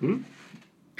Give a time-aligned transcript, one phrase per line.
[0.00, 0.24] Mm.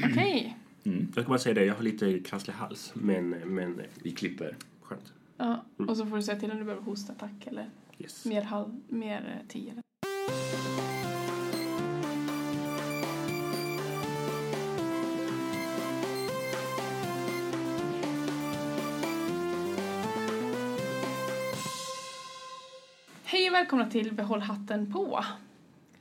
[0.05, 0.57] Okej.
[0.83, 4.57] Jag ska bara säga det, jag har lite krasslig hals, men, men Vi klipper.
[4.83, 5.13] skönt.
[5.37, 5.65] Ja.
[5.89, 8.25] Och så får du säga till om du behöver hostattack eller Yes.
[8.25, 9.83] mer, halv, mer eh, eller-
[23.25, 25.25] Hej och välkomna till Behåll hatten på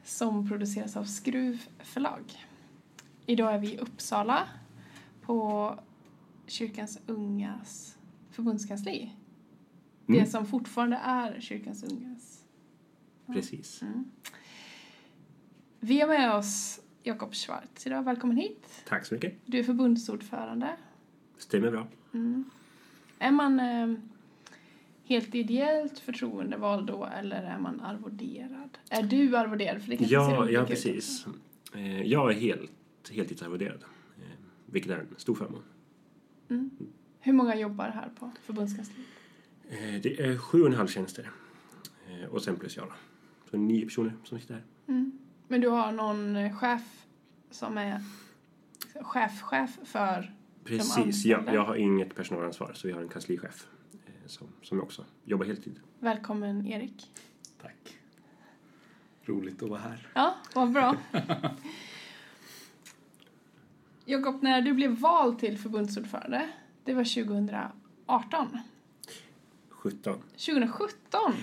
[0.04, 2.46] som produceras av Skruv förlag.
[3.30, 4.48] Idag är vi i Uppsala
[5.22, 5.74] på
[6.48, 7.98] Kyrkans Ungas
[8.32, 9.12] förbundskansli.
[10.06, 10.26] Det Mm.
[10.30, 12.44] som fortfarande är Kyrkans Ungas.
[13.28, 13.82] Precis.
[15.80, 18.04] Vi har med oss Jakob Schwartz idag.
[18.04, 18.68] Välkommen hit.
[18.88, 19.34] Tack så mycket.
[19.46, 20.70] Du är förbundsordförande.
[21.38, 21.88] Stämmer bra.
[23.20, 23.94] Är man eh,
[25.04, 28.78] helt ideellt förtroendevald då eller är man arvoderad?
[28.90, 29.82] Är du arvoderad?
[29.82, 31.26] För det kanske Ja, ja ut precis.
[31.28, 31.40] också.
[31.78, 32.72] Eh, Jag är helt,
[33.12, 33.84] heltidsarvoderad,
[34.18, 34.24] eh,
[34.66, 35.64] vilket är en stor förmån.
[37.20, 39.08] Hur många jobbar här på förbundskansliet?
[39.70, 41.30] Eh, Det är sju och en halv tjänster.
[42.10, 42.94] Eh, Och sen plus jag då.
[43.52, 44.64] Så nio personer som sitter här.
[45.48, 47.06] Men du har någon chef
[47.52, 48.04] som är
[49.02, 51.54] chef-chef för Precis, ja, anställda.
[51.54, 53.68] jag har inget personalansvar så vi har en kanslichef
[54.26, 55.80] som, som också jobbar heltid.
[56.00, 57.12] Välkommen Erik.
[57.62, 57.98] Tack.
[59.24, 60.08] Roligt att vara här.
[60.16, 60.96] Ja, vad bra.
[64.10, 66.50] Jakob, när du blev vald till förbundsordförande,
[66.84, 68.58] det var 2018.
[69.70, 70.22] 17.
[70.32, 71.34] 2017?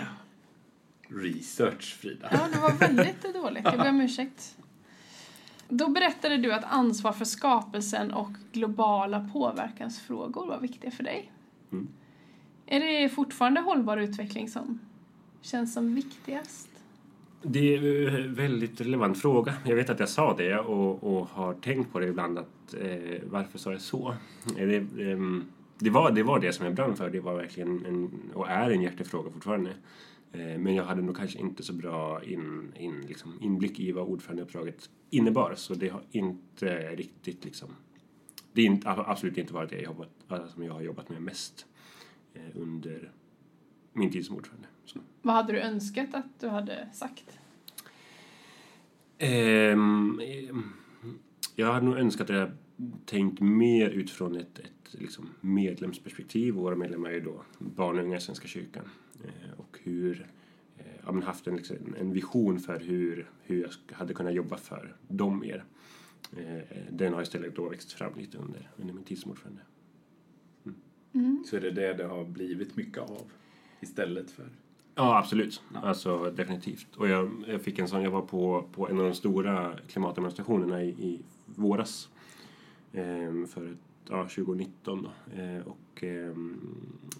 [1.07, 2.29] Research, Frida.
[2.31, 3.63] Ja, det var väldigt dåligt.
[3.63, 4.57] Jag ber om ursäkt.
[5.69, 11.31] Då berättade du att ansvar för skapelsen och globala påverkansfrågor var viktiga för dig.
[11.71, 11.87] Mm.
[12.65, 14.79] Är det fortfarande hållbar utveckling som
[15.41, 16.69] känns som viktigast?
[17.41, 19.53] Det är en väldigt relevant fråga.
[19.65, 23.21] Jag vet att jag sa det och, och har tänkt på det ibland att eh,
[23.25, 24.15] varför sa jag så?
[24.57, 25.19] Eh, det, eh,
[25.79, 27.09] det, var, det var det som jag brann för.
[27.09, 29.69] Det var verkligen en, och är en hjärtefråga fortfarande.
[30.31, 34.07] Eh, men jag hade nog kanske inte så bra in, in, liksom, inblick i vad
[34.07, 35.53] ordförandeuppdraget innebar.
[35.55, 37.69] Så det har inte riktigt liksom...
[38.53, 41.21] Det är inte, absolut inte varit det jag, jobbat, alltså, som jag har jobbat med
[41.21, 41.65] mest
[42.33, 43.11] eh, under
[43.93, 44.67] min tid som ordförande.
[45.21, 47.39] Vad hade du önskat att du hade sagt?
[49.17, 50.73] Ehm, ehm,
[51.55, 52.51] jag hade nog önskat att jag
[53.05, 56.53] tänkt mer utifrån ett, ett liksom medlemsperspektiv.
[56.53, 58.89] Våra medlemmar är ju då barn och unga i Svenska kyrkan.
[59.23, 60.27] Eh, och hur,
[60.77, 64.57] eh, ja, men haft en, liksom, en vision för hur, hur jag hade kunnat jobba
[64.57, 65.65] för dem mer.
[66.37, 69.61] Eh, den har istället då växt fram lite under, under min tid som ordförande.
[71.45, 73.31] Så är det det det har blivit mycket av
[73.79, 74.49] istället för...
[74.97, 75.61] Ja, absolut.
[75.73, 76.95] Alltså definitivt.
[76.95, 80.83] Och jag, jag fick en sån, jag var på, på en av de stora klimatdemonstrationerna
[80.83, 82.09] i, i våras.
[82.93, 83.77] ehm, för ett,
[84.09, 85.41] ja, 2019 då.
[85.41, 86.59] Eh, och ehm,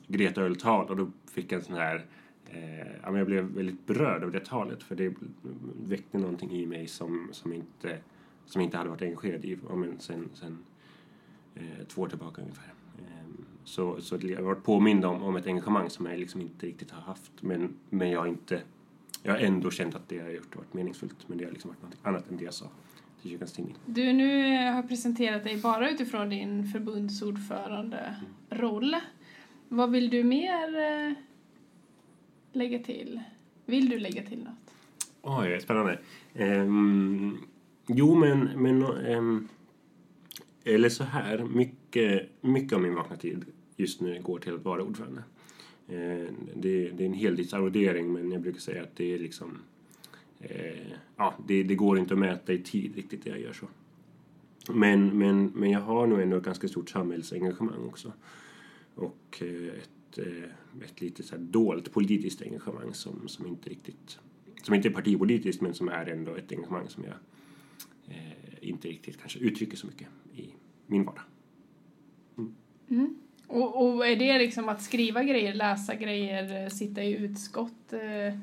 [0.08, 2.06] Greta höll tal och då fick jag en sån här
[2.50, 5.14] Eh, ja, jag blev väldigt berörd av det talet för det
[5.84, 8.00] väckte någonting i mig som, som, inte,
[8.46, 10.58] som inte hade varit engagerad i ja, men sen, sen
[11.56, 12.74] eh, två år tillbaka ungefär.
[13.68, 16.92] Så, så jag har varit påmind om, om ett engagemang som jag liksom inte riktigt
[16.92, 18.62] har haft men, men jag har inte
[19.24, 21.52] jag har ändå känt att det jag har gjort har varit meningsfullt men det har
[21.52, 22.66] liksom varit något annat än det jag sa
[23.22, 23.76] till Kyrkans Tidning.
[23.86, 28.96] Du nu har presenterat dig bara utifrån din förbundsordförande-roll.
[29.70, 31.14] Vad vill du mer eh,
[32.52, 33.20] lägga till?
[33.66, 34.74] Vill du lägga till något?
[35.22, 36.00] Oj, spännande.
[36.34, 37.38] Ehm,
[37.88, 38.50] jo, men...
[38.56, 39.48] men ehm,
[40.64, 43.46] eller så här, mycket, mycket av min vakna tid
[43.78, 45.24] just nu går till att vara ordförande.
[45.88, 49.58] Eh, det, det är en heltidsarvodering, men jag brukar säga att det är liksom...
[50.40, 53.68] Eh, ja, det, det går inte att mäta i tid riktigt det jag gör så.
[54.74, 58.14] Men, men, men jag har nog ändå ett ganska stort samhällsengagemang också.
[58.96, 64.20] Och eh, ett, eh, ett lite så här dolt politiskt engagemang som, som inte riktigt
[64.68, 67.14] som inte är partipolitiskt men som är ändå ett engagemang som jag
[68.08, 70.50] eh, inte riktigt kanske uttrycker så mycket i
[70.88, 71.24] min vardag.
[72.38, 72.56] Mm.
[72.90, 73.16] Mm.
[73.48, 78.40] Och, och är det liksom att skriva grejer, läsa grejer, eh, sitta i utskott, eh,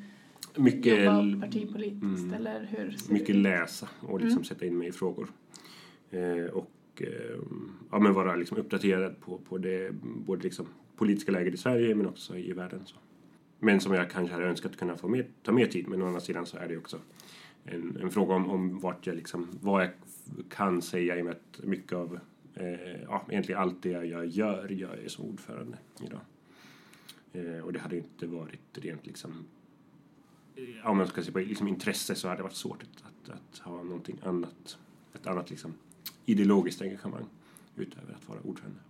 [0.56, 2.96] Mycket, jobba partipolitiskt mm, eller hur?
[3.08, 5.28] mycket läsa och liksom sätta in mig i frågor.
[6.10, 7.38] Eh, och eh,
[7.90, 10.66] ja, men vara liksom uppdaterad på, på det både liksom
[10.96, 12.80] politiska läget i Sverige men också i världen.
[12.84, 12.96] Så.
[13.58, 16.20] Men som jag kanske hade önskat kunna få mer, ta mer tid men å andra
[16.20, 16.98] sidan så är det också
[17.64, 19.90] en, en fråga om, om vart jag liksom, vad jag
[20.48, 22.18] kan säga i och med att mycket av
[22.54, 26.20] eh, ja, egentligen allt det jag gör gör jag som ordförande idag.
[27.32, 29.46] Eh, och det hade inte varit rent liksom
[30.56, 33.36] eh, om man ska se på liksom intresse så hade det varit svårt att, att,
[33.36, 34.78] att ha någonting annat
[35.14, 35.74] ett annat liksom,
[36.24, 37.26] ideologiskt engagemang
[37.76, 38.80] utöver att vara ordförande.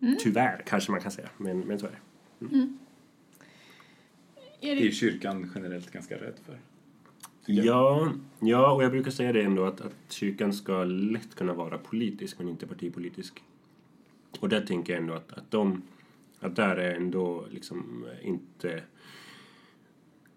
[0.00, 0.16] Mm.
[0.20, 1.98] Tyvärr, kanske man kan säga, men, men så är det.
[4.60, 6.58] Det är Erik, kyrkan generellt ganska rädd för.
[7.54, 11.78] Ja, ja, och jag brukar säga det ändå att, att kyrkan ska lätt kunna vara
[11.78, 13.42] politisk men inte partipolitisk.
[14.40, 15.82] Och där tänker jag ändå att, att de,
[16.40, 18.82] att där är ändå liksom inte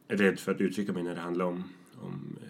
[0.07, 1.63] rädd för att uttrycka mig när det handlar om,
[2.01, 2.49] om eh,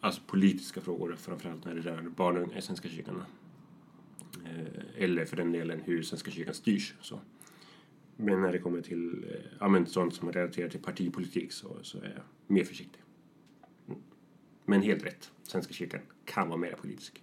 [0.00, 3.22] alltså politiska frågor, framförallt när det rör barn och unga i Svenska kyrkan.
[4.44, 6.94] Eh, eller för den delen hur Svenska kyrkan styrs.
[7.00, 7.20] Så.
[8.16, 11.98] Men när det kommer till eh, ja, men sånt som relaterar till partipolitik så, så
[11.98, 13.02] är jag mer försiktig.
[14.66, 15.30] Men helt rätt.
[15.42, 17.22] Svenska kyrkan kan vara mer politisk.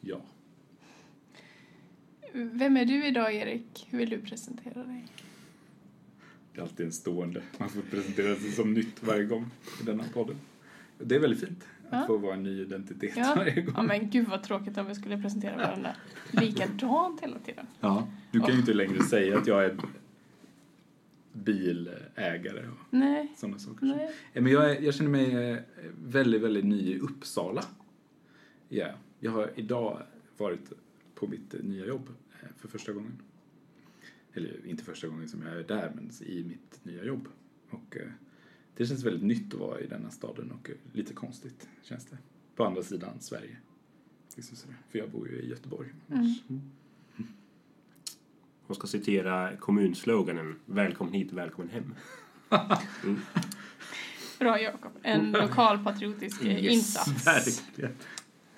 [0.00, 0.20] Ja.
[2.32, 3.86] vem är du idag Erik?
[3.90, 5.06] Hur vill du presentera dig?
[6.52, 7.42] Det är alltid en stående.
[7.58, 9.50] Man får presentera sig som nytt varje gång
[9.82, 10.36] i denna podden.
[10.98, 12.06] Det är väldigt fint att Ja.
[12.06, 13.32] få vara en ny identitet Ja.
[13.36, 13.74] varje gång.
[13.76, 15.94] ja men gud vad tråkigt om vi skulle presentera varandra
[16.30, 17.66] likadant hela tiden.
[17.80, 18.08] Ja.
[18.30, 19.76] Du kan ju inte längre säga att jag är
[21.44, 23.86] bilägare och Nej, sådana saker.
[23.86, 24.10] nej.
[24.32, 25.58] Eh, Men jag, jag känner mig eh,
[26.04, 27.64] väldigt, väldigt ny i Uppsala.
[28.68, 28.88] Ja,
[29.20, 30.02] jag har idag
[30.36, 30.72] varit
[31.14, 32.08] på mitt eh, nya jobb
[32.56, 33.12] för första gången.
[34.32, 37.28] Eller inte första gången som jag är där, men i mitt nya jobb.
[37.70, 37.96] Och
[38.76, 42.18] det känns väldigt nytt att vara i denna staden och lite konstigt känns det.
[42.56, 43.56] På andra sidan Sverige.
[44.36, 44.76] Liksom sådär.
[44.88, 45.88] För jag bor ju i Göteborg.
[46.08, 46.42] annars.
[48.68, 51.94] Och ska citera kommunsloganen Välkommen hit, välkommen hem.
[54.38, 54.92] Bra Jakob.
[55.02, 57.26] En lokal patriotisk eh, insats.
[57.26, 57.92] verkligen.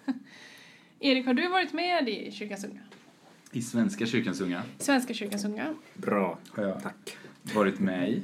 [1.00, 2.80] Erik, har du varit med i Kyrkans Unga?
[3.52, 5.74] I Svenska kyrkans unga Svenska Kyrkans Unga?
[5.94, 6.38] Bra.
[6.50, 7.16] har jag Tack.
[7.54, 8.22] varit med i.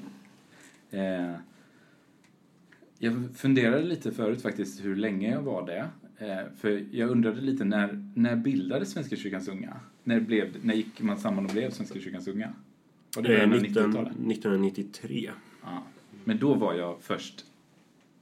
[0.90, 1.34] Eh,
[2.98, 5.88] jag funderade lite förut faktiskt hur länge jag var det.
[6.18, 9.80] Eh, för jag undrade lite när, när bildades Svenska kyrkans unga?
[10.04, 12.52] När, blev, när gick man samman och blev Svenska kyrkans unga?
[13.16, 14.12] Var det Eh, början av 19, 90-talet?
[14.12, 15.30] 1993.
[15.62, 15.82] Ja.
[16.24, 17.44] Men då var jag först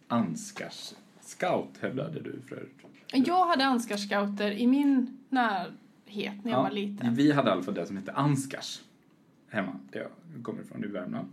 [0.09, 2.75] Anskars scout hävdade du förut.
[3.13, 7.15] Jag hade Ansgarscouter i min närhet när jag var liten.
[7.15, 8.83] Vi hade i alla fall det som hette Anskars
[9.49, 11.29] hemma, där jag kommer ifrån i Värmland.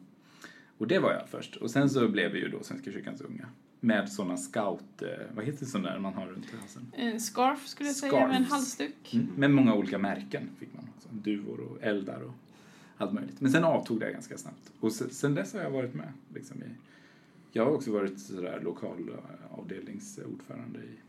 [0.77, 1.55] Och det var jag först.
[1.55, 3.47] Och sen så blev vi ju då Svenska kyrkans unga.
[3.83, 6.91] Med såna scout, eh, vad heter sån där man har runt halsen?
[6.93, 9.13] En scarf skulle jag säga, med en halsduk.
[9.13, 9.27] Mm.
[9.35, 11.09] Med många olika märken fick man också.
[11.11, 12.33] Duvor och eldar och
[12.97, 13.41] allt möjligt.
[13.41, 14.71] Men sen avtog det ganska snabbt.
[14.79, 16.13] Och sen, sen dess har jag varit med.
[16.33, 16.65] Liksom i,
[17.51, 20.99] jag har också varit sådär lokal eh, avdelningsordförande i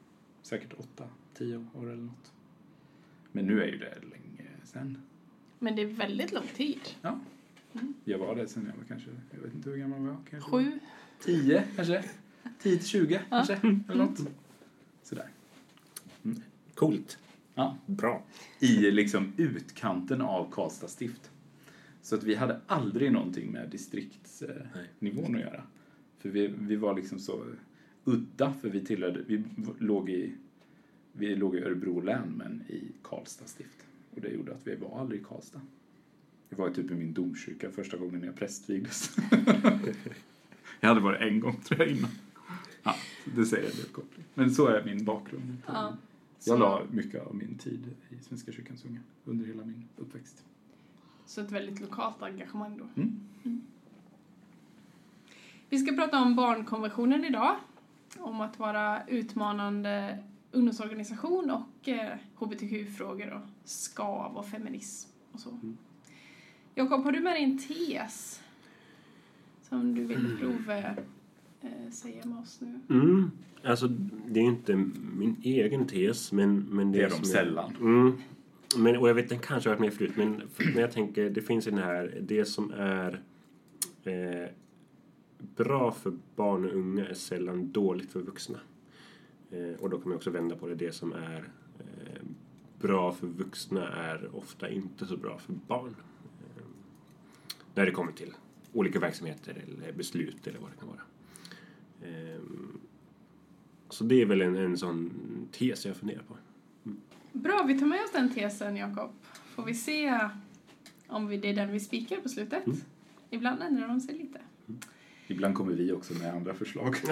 [0.43, 1.05] säkert åtta,
[1.35, 2.33] tio år eller något.
[3.33, 5.03] Men nu är ju det länge sen.
[5.59, 6.81] Men det är väldigt lång tid.
[7.03, 7.19] Ja.
[8.05, 10.21] Jag var det sen jag var kanske, jag vet inte hur gammal jag var.
[10.31, 10.79] Kanske Sju.
[11.21, 12.05] 10 kanske?
[12.63, 13.55] 10 till 20 kanske?
[13.89, 14.21] Eller något.
[15.03, 15.29] Sådär.
[16.75, 17.19] Coolt.
[17.55, 17.77] Ja.
[17.87, 18.23] Bra.
[18.59, 21.31] I liksom utkanten av Karlstad stift.
[22.03, 25.63] Så att vi hade aldrig någonting med distriktsnivån att göra.
[26.19, 27.45] För vi, vi var liksom så
[28.05, 29.45] udda, för vi tillhörde, vi
[29.79, 30.33] låg i,
[31.13, 33.87] vi låg i Örebro län men i Karlstad stift.
[34.15, 35.61] Och det gjorde att vi var aldrig i Karlstad.
[36.49, 39.17] Jag var typ i min domkyrka första gången jag prästvigdes.
[40.81, 42.11] jag hade varit en gång tror jag innan.
[42.83, 42.95] Ja,
[43.25, 44.17] det säger jag kort.
[44.35, 45.57] Men så är min bakgrund.
[45.67, 45.97] Ja.
[46.45, 50.45] Jag la mycket av min tid i Svenska kyrkans unga under hela min uppväxt.
[51.27, 53.03] Så ett väldigt lokalt engagemang då.
[53.03, 53.21] Mm.
[55.69, 57.57] Vi ska prata om barnkonventionen idag.
[58.19, 60.19] Om att vara utmanande
[60.53, 65.59] ungdomsorganisation och eh, hbtq-frågor och skav och feminism och så.
[66.75, 68.43] Jakob, har du med dig en tes
[69.63, 70.97] som du vill prova
[71.63, 72.81] eh, säga med oss nu?
[73.01, 73.31] Mm.
[73.65, 73.89] Alltså,
[74.29, 74.77] det är inte
[75.17, 76.67] min egen tes, men...
[76.71, 77.77] men Det är som de jag- sällan.
[77.81, 78.13] Mm.
[78.77, 81.43] Men, och jag vet, den kanske har varit med förut, men, men jag tänker, det
[81.43, 83.23] finns i den här, det som är
[84.05, 84.49] eh,
[85.57, 88.59] bra för barn och unga är sällan dåligt för vuxna.
[89.51, 92.23] Eh, och då kan man också vända på det, det som är eh,
[92.81, 95.95] bra för vuxna är ofta inte så bra för barn.
[96.57, 96.65] Eh,
[97.75, 98.35] när det kommer till
[98.73, 101.01] olika verksamheter eller beslut eller vad det kan vara.
[102.03, 102.41] Eh,
[103.89, 105.11] så det är väl en, en sån
[105.53, 106.37] tes jag funderar på.
[107.33, 109.11] Bra, vi tar med oss den tesen, Jakob.
[109.55, 110.19] Får vi se
[111.07, 112.65] om vi, det är den vi spikar på slutet.
[113.31, 114.41] Ibland ändrar de sig lite.
[115.27, 116.97] Ibland kommer vi också med andra förslag.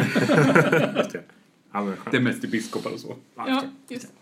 [2.10, 2.16] Det.
[2.16, 3.16] Är mest till biskopar och så.
[3.34, 4.12] Ja, just.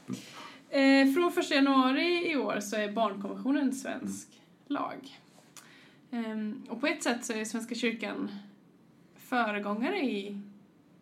[0.71, 4.29] Eh, från 1 januari i år så är barnkonventionen svensk
[4.67, 5.19] lag.
[6.11, 8.31] Ehm, och på ett sätt så är Svenska kyrkan
[9.17, 10.41] föregångare i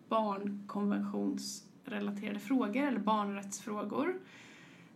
[0.08, 4.14] barnkonventionsrelaterade frågor eller barnrättsfrågor.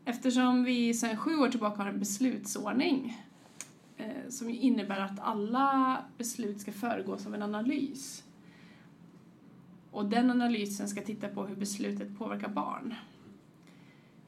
[0.05, 3.23] Eftersom vi sedan sju år tillbaka har en beslutsordning
[3.97, 8.25] eh, som innebär att alla beslut ska föregås av en analys.
[9.91, 12.95] Och den analysen ska titta på hur beslutet påverkar barn.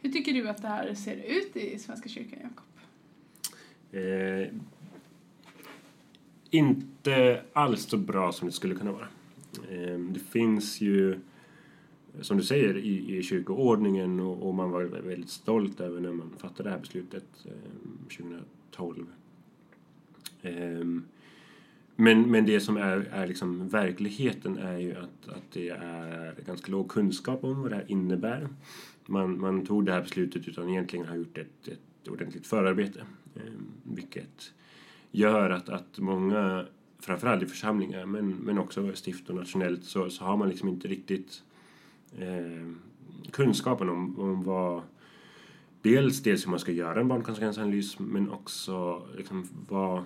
[0.00, 2.64] Hur tycker du att det här ser ut i Svenska kyrkan, Jakob?
[3.92, 4.48] Eh,
[6.50, 9.08] inte alls så bra som det skulle kunna vara.
[9.71, 11.18] Ehm, det finns ju,
[12.21, 16.30] som du säger, i, i kyrkoordningen och, och, man var väldigt stolt över när man
[16.38, 19.06] fattade det här beslutet ehm, 2012.
[20.42, 21.04] Ehm,
[21.97, 26.73] men, men det som är, är liksom verkligheten är ju att, att det är ganska
[26.73, 28.49] låg kunskap om vad det här innebär.
[29.06, 33.04] Man, man tog det här beslutet utan egentligen ha gjort ett, ett ordentligt förarbete.
[33.82, 34.52] Vilket
[35.11, 36.66] gör att, att många,
[37.04, 40.88] framförallt i församlingar men, men också stift och nationellt, så, så har man liksom inte
[40.88, 41.42] riktigt
[42.18, 42.68] eh,
[43.30, 44.82] kunskapen om, om vad
[45.82, 50.04] dels, dels hur man ska göra en barnkonsekvensanalys men också liksom vad,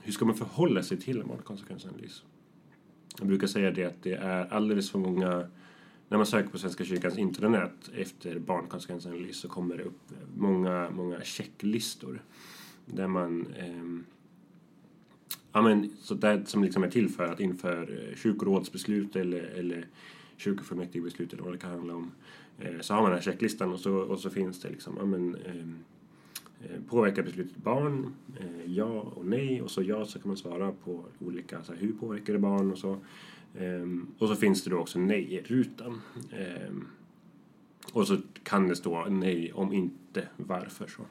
[0.00, 2.22] hur ska man förhålla sig till en barnkonsekvensanalys.
[3.18, 5.48] Jag brukar säga det att det är alldeles för många
[6.08, 11.20] när man söker på Svenska kyrkans internet efter barnkonsekvensanalys så kommer det upp många, många
[11.20, 12.22] checklistor
[12.86, 14.12] där man eh,
[15.52, 19.86] ja, men, så där, som liksom är till för att inför eh, kyrkorådsbeslut eller, eller
[20.36, 22.10] kyrkofullmäktigebeslut eller vad det kan handla om
[22.58, 25.04] eh, så har man den här checklistan och så, och så finns det liksom ja,
[25.04, 25.66] men, eh,
[26.88, 28.14] Påverkar beslutet barn?
[28.66, 29.62] Ja och nej.
[29.62, 32.72] Och så ja så kan man svara på olika, så här, hur påverkar det barn
[32.72, 32.98] och så.
[34.18, 36.00] Och så finns det då också nej-rutan.
[37.92, 41.02] Och så kan det stå nej om inte, varför så.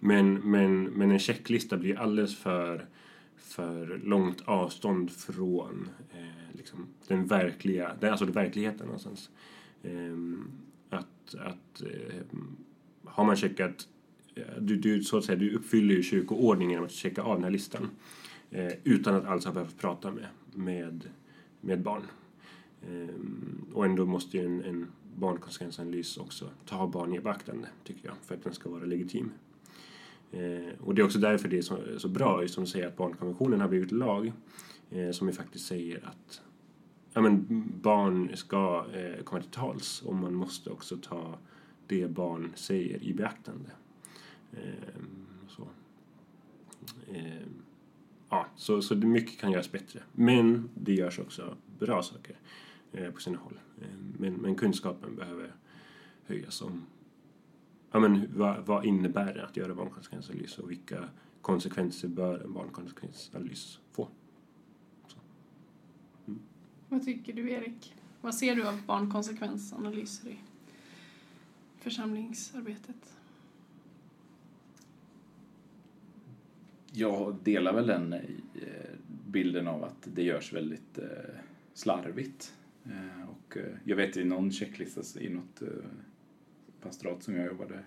[0.00, 2.86] Men, men, men en checklista blir alldeles för,
[3.48, 9.30] för långt avstånd från eh, liksom den verkliga, alltså verkligheten någonstans.
[9.82, 10.16] Eh,
[10.90, 12.38] att, att eh,
[13.04, 13.88] har man checkat,
[14.34, 17.44] eh, du, du, så att säga, du uppfyller ju kyrkoordningen genom att checka av den
[17.44, 17.90] här listan.
[18.50, 21.08] Eh, utan att alls ha behövt prata med, med
[21.60, 22.02] med barn.
[22.88, 24.86] Ehm, och ändå måste ju en, en
[25.16, 29.30] barnkonsekvensanalys också ta barn i beaktande, tycker jag, för att den ska vara legitim.
[30.32, 32.96] Eh, och det är också därför det är så, så bra, som du säger, att
[32.96, 34.32] barnkonventionen har blivit lag,
[34.90, 36.42] eh, som ju faktiskt säger att
[37.12, 37.46] ja, men
[37.82, 41.38] barn ska eh, komma till tals och man måste också ta
[41.86, 43.70] det barn säger i beaktande.
[44.52, 45.68] Ehm, så.
[47.12, 47.62] Ehm,
[48.28, 50.02] ja, så, så mycket kan göras bättre.
[50.12, 52.36] Men det görs också bra saker
[52.92, 53.58] eh, på sina håll.
[53.80, 55.52] Eh, men, men kunskapen behöver
[56.26, 56.86] höjas om
[57.90, 61.08] ja, men, vad, vad innebär det att göra barnkonsekvensanalys och vilka
[61.40, 64.08] konsekvenser bör en barnkonsekvensanalys få?
[66.26, 66.40] Mm.
[66.88, 67.94] Vad tycker du, Erik?
[68.20, 70.38] Vad ser du av barnkonsekvensanalyser i
[71.78, 73.18] församlingsarbetet?
[76.98, 78.20] jag delar väl den eh,
[79.26, 81.04] bilden av att det görs väldigt eh,
[81.74, 82.54] slarvigt.
[82.84, 85.62] Eh, och jag vet i någon checklista i något
[86.80, 87.78] pastorat som jag jobbade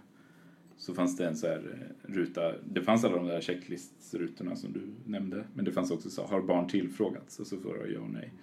[0.77, 4.73] så fanns det en så här eh, ruta, det fanns alla de där checklistrutorna som
[4.73, 7.39] du nämnde, men det fanns också så har barn tillfrågats?
[7.39, 8.33] Och så får det ja och nej.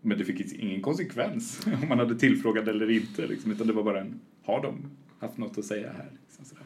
[0.00, 3.82] Men det fick ingen konsekvens om man hade tillfrågat eller inte, liksom, utan det var
[3.82, 6.10] bara en, har de haft något att säga här?
[6.38, 6.58] Liksom,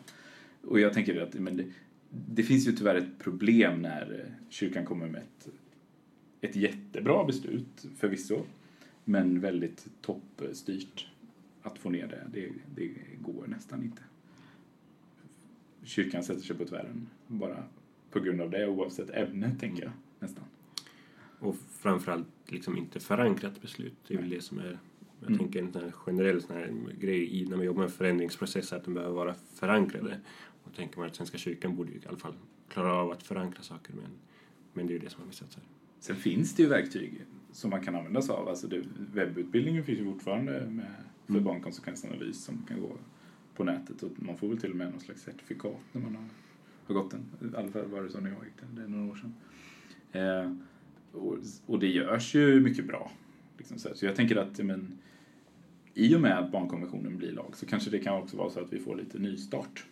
[0.67, 1.65] och jag tänker att men det,
[2.11, 5.49] det finns ju tyvärr ett problem när eh, kyrkan kommer med ett,
[6.41, 8.43] ett jättebra beslut förvisso,
[9.05, 11.07] men väldigt toppstyrt.
[11.65, 12.93] Att få ner det, det, det
[13.23, 14.03] går nästan inte.
[15.83, 17.65] Kyrkan sätter sig på tvären bara
[18.11, 20.45] på grund av det oavsett ämne, tänker jag nästan.
[21.39, 23.97] Och framförallt liksom inte förankrat beslut.
[24.09, 24.79] Det är väl det som är
[25.21, 25.39] jag mm.
[25.39, 28.95] tänker en sån generell sån här grej i när man jobbar med förändringsprocesser att de
[28.95, 30.21] behöver vara förankrade.
[30.65, 32.35] Och tänker man att Svenska kyrkan borde ju i alla fall
[32.69, 34.11] klara av att förankra saker men,
[34.73, 35.65] men det är ju det som har missats här.
[36.01, 38.49] Sen finns det ju verktyg som man kan använda sig av.
[38.49, 40.95] Alltså det, webbutbildningen finns ju fortfarande med,
[41.27, 41.45] för mm.
[41.45, 42.97] barnkonsekvensanalys som kan gå
[43.55, 46.25] på nätet och man får väl till och med någon slags certifikat när man har,
[46.87, 47.53] har gått den.
[47.53, 49.35] I alla fall var det så när jag gick den, det är några år sedan.
[50.13, 50.57] Eh,
[51.21, 53.11] och, och, det görs ju mycket bra.
[53.59, 54.99] Liksom så, så jag tänker att men,
[55.95, 58.73] i och med att barnkonventionen blir lag så kanske det kan också vara så att
[58.73, 59.87] vi får lite nystart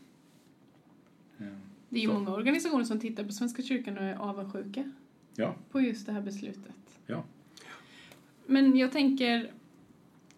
[1.92, 2.14] det är ju så.
[2.14, 4.90] många organisationer som tittar på Svenska kyrkan och är avundsjuka
[5.34, 5.54] ja.
[5.70, 7.00] på just det här beslutet.
[7.06, 7.24] Ja.
[8.46, 9.52] Men jag tänker,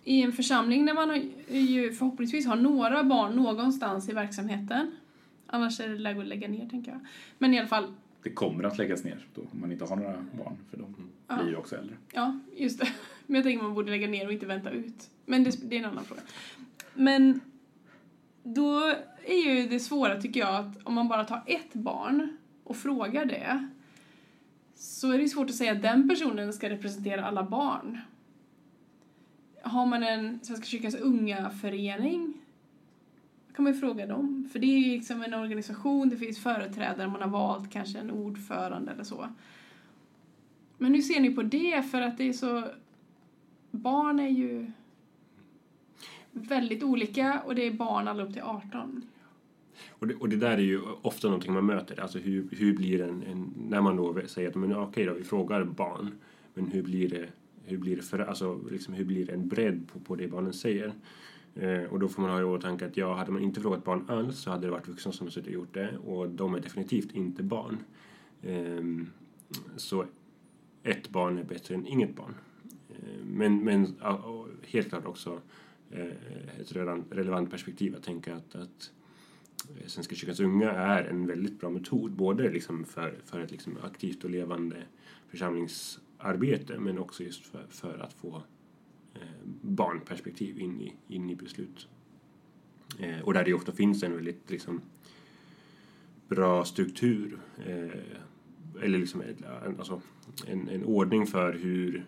[0.04, 4.90] i en församling där man har, ju förhoppningsvis har några barn någonstans i verksamheten,
[5.46, 7.00] annars är det läge att lägga ner tänker jag.
[7.38, 7.94] Men i alla fall.
[8.23, 10.94] Det kommer att läggas ner då, om man inte har några barn, för de
[11.28, 11.37] ja.
[11.37, 11.96] blir ju också äldre.
[12.12, 12.88] Ja, just det.
[13.26, 15.11] Men jag tänker man borde lägga ner och inte vänta ut.
[15.26, 16.20] Men det, det är en annan fråga.
[16.94, 17.40] Men
[18.42, 18.92] då
[19.25, 23.25] är ju det svåra tycker jag att om man bara tar ett barn och frågar
[23.25, 23.68] det
[24.75, 28.00] så är det svårt att säga att den personen ska representera alla barn.
[29.64, 32.35] Har man en Svenska kyrkans unga förening
[33.54, 34.49] kan man ju fråga dem.
[34.52, 38.11] För det är ju liksom en organisation, det finns företrädare, man har valt kanske en
[38.11, 39.28] ordförande eller så.
[40.78, 41.83] Men hur ser ni på det?
[41.83, 42.64] För att det är så...
[43.71, 44.71] Barn är ju
[46.30, 49.02] väldigt olika och det är barn alla upp till 18.
[49.90, 52.00] Och det, och det där är ju ofta någonting man möter.
[52.00, 55.25] Alltså hur, hur blir en, en när man då säger att men okej då, vi
[55.25, 56.11] frågar barn.
[56.54, 57.28] Men hur blir det,
[57.64, 60.52] hur blir det, för, alltså, liksom, hur blir det en bredd på, på det barnen
[60.52, 60.92] säger?
[61.54, 64.04] Eh, och då får man ha i åtanke att ja, hade man inte frågat barn
[64.09, 65.97] alls så hade det varit vuxna som suttit och gjort det.
[65.97, 67.78] Och de är definitivt inte barn.
[68.42, 68.85] Eh,
[69.76, 70.06] så
[70.83, 72.35] ett barn är bättre än inget barn.
[72.90, 73.94] Eh, men, men
[74.62, 75.40] helt klart också
[75.90, 76.76] eh, ett
[77.11, 78.92] relevant perspektiv att tänka att, att
[79.87, 84.25] Svenska kyrkans unga är en väldigt bra metod både liksom för, för ett liksom aktivt
[84.25, 84.76] och levande
[85.28, 88.42] församlingsarbete men också just för, för att få
[89.14, 89.21] eh,
[89.62, 91.88] barnperspektiv in i, in i beslut.
[92.99, 94.80] Eh, och där det ofta finns en väldigt liksom,
[96.28, 98.00] bra struktur eh,
[98.83, 99.23] eller liksom
[99.78, 100.00] alltså,
[100.47, 102.06] en, en ordning för hur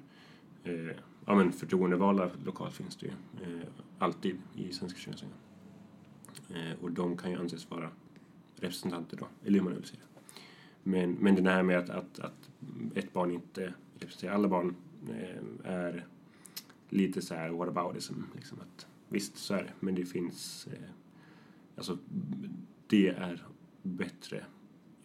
[0.65, 0.97] eh,
[1.27, 3.67] ja, men förtroendevalda lokalt finns det ju eh,
[3.99, 5.46] alltid i Svenska kyrkans unga.
[6.51, 7.91] Eh, och de kan ju anses vara
[8.57, 10.01] representanter då, eller hur man vill säga.
[10.83, 12.51] Men, men det här med att, att, att
[12.95, 14.75] ett barn inte representerar alla barn
[15.11, 16.07] eh, är
[16.89, 18.15] lite så här what aboutism.
[18.35, 20.69] Liksom att, visst, så är det, men det finns...
[20.73, 20.89] Eh,
[21.77, 21.99] alltså,
[22.87, 23.47] det är
[23.83, 24.45] bättre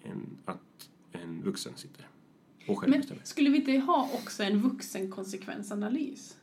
[0.04, 2.08] än att en vuxen sitter
[2.68, 6.38] och själv Men skulle vi inte ha också en vuxenkonsekvensanalys?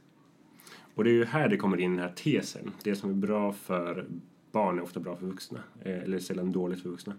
[0.95, 2.71] Och det är ju här det kommer in den här tesen.
[2.83, 4.07] Det som är bra för
[4.52, 7.14] barn är ofta bra för vuxna, eh, eller sällan dåligt för vuxna.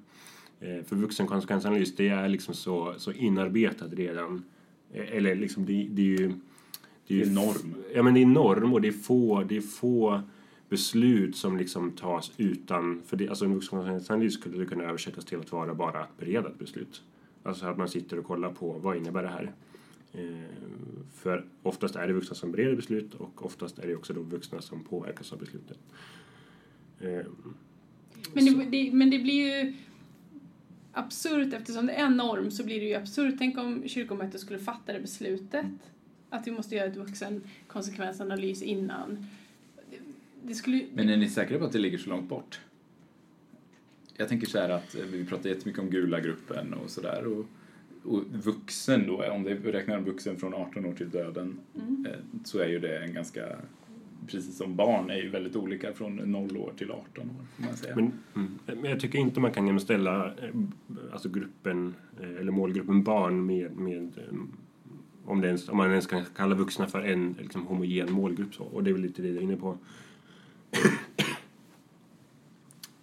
[0.60, 4.44] Eh, för vuxenkonsekvensanalys, det är liksom så, så inarbetat redan.
[4.94, 6.34] Eh, eller liksom, det, det är ju...
[7.08, 7.76] Det är, ju, norm.
[7.94, 10.22] Ja, men det är norm och det är få, det är få
[10.70, 13.02] beslut som liksom tas utan...
[13.06, 16.50] För det, alltså en vuxenkonsekvensanalys skulle det kunna översättas till att vara bara att bereda
[16.50, 17.04] ett beslut.
[17.44, 19.52] Alltså att man sitter och kollar på vad innebär det här?
[21.14, 24.62] för oftast är det vuxna som bereder beslut och oftast är det också då vuxna
[24.62, 25.78] som påverkas av beslutet.
[27.02, 27.54] Ehm,
[28.34, 29.74] men det, det, men det blir ju
[30.94, 33.36] absurt eftersom det är en norm så blir det ju absurt.
[33.38, 35.66] Tänk om kyrkomötet skulle fatta det beslutet
[36.30, 39.26] att vi måste göra ett vuxen konsekvensanalys innan.
[40.44, 40.86] Det skulle...
[40.94, 42.60] Men är ni säkra på att det ligger så långt bort?
[44.18, 47.46] Jag tänker så här att eh, vi pratar jättemycket om gula gruppen och sådär och,
[48.04, 52.06] och vuxen då, om vi räknar en vuxen från 18 år till döden mm.
[52.06, 53.46] Eh, så är ju det en ganska
[54.28, 57.46] precis som barn är ju väldigt olika från 0 år till 18 år.
[57.56, 57.96] Får Man säga.
[57.96, 60.50] Men, mm, men jag tycker inte man kan jämställa eh,
[61.12, 64.36] alltså gruppen, eh, eller målgruppen barn med, med eh,
[65.26, 68.56] om, det ens, om man ens kan kalla vuxna för en liksom, homogen målgrupp.
[68.56, 68.64] Så.
[68.64, 69.78] Och det är väl lite det jag är inne på.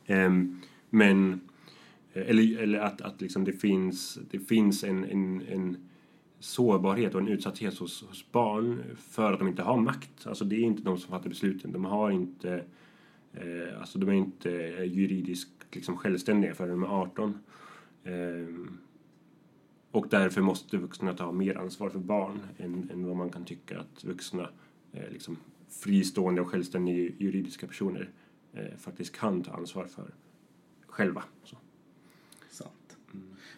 [0.09, 1.41] um, men,
[2.13, 5.77] eller, eller att, att liksom det finns, det finns en, en, en
[6.39, 10.27] sårbarhet och en utsatthet hos, hos, barn för att de inte har makt.
[10.27, 11.73] Alltså det är inte de som fattar besluten.
[11.73, 12.65] De har inte,
[13.33, 17.39] eh, alltså de är inte eh, juridiskt liksom självständiga förrän de är 18.
[18.05, 18.13] Eh,
[19.91, 23.81] och därför måste vuxna ta mer ansvar för barn än, än vad man kan tycka
[23.81, 24.51] att vuxna
[24.93, 25.37] eh, liksom
[25.69, 28.11] fristående och självständiga juridiska personer
[28.53, 30.15] eh, faktiskt kan ta ansvar för
[30.87, 31.25] själva.
[31.45, 31.57] Så.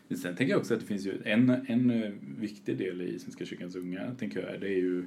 [0.08, 3.18] Men sen tänker jag också att det finns ju en, en eh, viktig del i
[3.18, 5.06] Svenska kyrkans unga, tänker jag, det är ju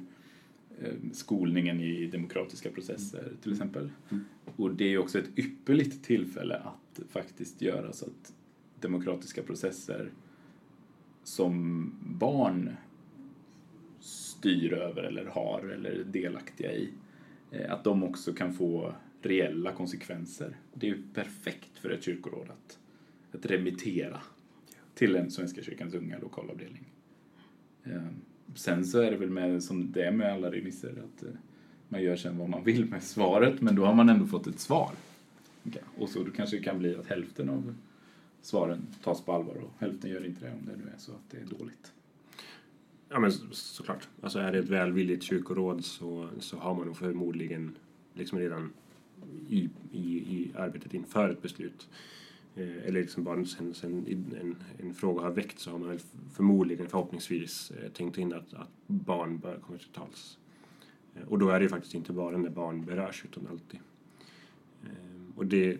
[0.80, 3.62] eh, skolningen i demokratiska processer till mm.
[3.62, 3.90] exempel.
[4.10, 4.24] Mm.
[4.56, 8.34] Och det är ju också ett ypperligt tillfälle att faktiskt göra så att
[8.80, 10.10] demokratiska processer
[11.24, 12.76] som barn
[14.00, 16.92] styr över eller har eller är delaktiga i,
[17.50, 20.56] eh, att de också kan få reella konsekvenser.
[20.74, 22.78] Det är ju perfekt för ett kyrkoråd att,
[23.32, 24.20] att remittera
[24.94, 26.84] till en Svenska kyrkans unga lokalavdelning.
[27.84, 28.14] Ehm,
[28.54, 31.30] sen så är det väl med, som det är med alla remisser, att eh,
[31.88, 34.60] man gör sen vad man vill med svaret, men då har man ändå fått ett
[34.60, 34.90] svar.
[35.98, 37.74] Och så kanske det kan bli att hälften av
[38.42, 41.30] svaren tas på allvar och hälften gör inte det om det nu är så att
[41.30, 41.92] det är dåligt.
[43.08, 44.08] Ja men såklart.
[44.20, 47.74] Alltså är det ett välvilligt kyrkoråd så, så har man nog förmodligen
[48.14, 48.72] liksom redan
[49.48, 52.21] i, i, i arbetet inför ett beslut Eh,
[52.54, 54.06] Eh, eller liksom bara sen, sen
[54.40, 55.98] en, en fråga har väckts så har man
[56.32, 60.38] förmodligen förhoppningsvis eh, tänkt in att, att barn bör komma till tals.
[61.14, 63.80] Eh, och då är det ju faktiskt inte bara när barn berörs utan alltid.
[65.36, 65.78] Och det,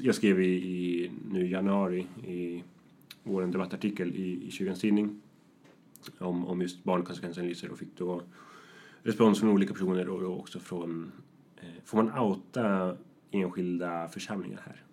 [0.00, 2.64] jag skrev i, i nu i januari i
[3.22, 5.20] vår debattartikel i, i Kyrkans Tidning
[6.18, 8.22] om, om just barnkonsekvensanalyser och fick då
[9.02, 11.12] respons från olika personer och också från
[11.84, 12.96] Får man outa
[13.30, 14.84] enskilda församlingar här?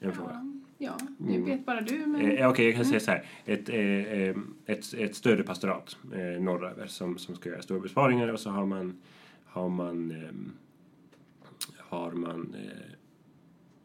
[0.00, 0.50] En fråga.
[0.78, 1.44] Ja, det Mm.
[1.44, 2.06] vet bara du.
[2.06, 2.20] Men...
[2.30, 3.24] Eh, Okej, jag kan säga så här.
[3.44, 8.28] Ett, eh, eh, ett, ett större pastorat eh, norröver som, som ska göra stora besparingar
[8.28, 8.96] och så har man,
[9.44, 10.52] har man, ehm,
[11.78, 12.54] har man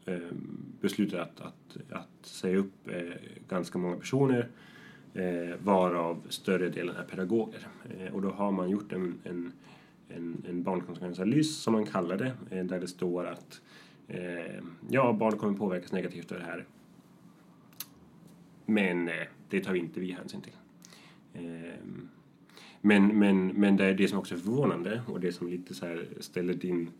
[0.06, 3.02] eh, ehm, beslutat att, att, att säga upp eh,
[3.48, 4.48] ganska många personer
[5.14, 7.66] eh, varav större delen är pedagoger.
[7.98, 9.52] Eh, och då har man gjort en, en,
[10.08, 13.60] en, en barnkonsekvensanalys som man kallar det, eh, där det står att
[14.10, 16.66] eh, ja, barn kommer påverkas negativt av det här
[18.70, 20.56] men eh, det tar vi inte vi hänsyn till.
[21.32, 21.74] Eh,
[22.80, 25.86] Men, men, men det, är det som också är förvånande och det som lite så
[25.86, 26.90] här ställer din...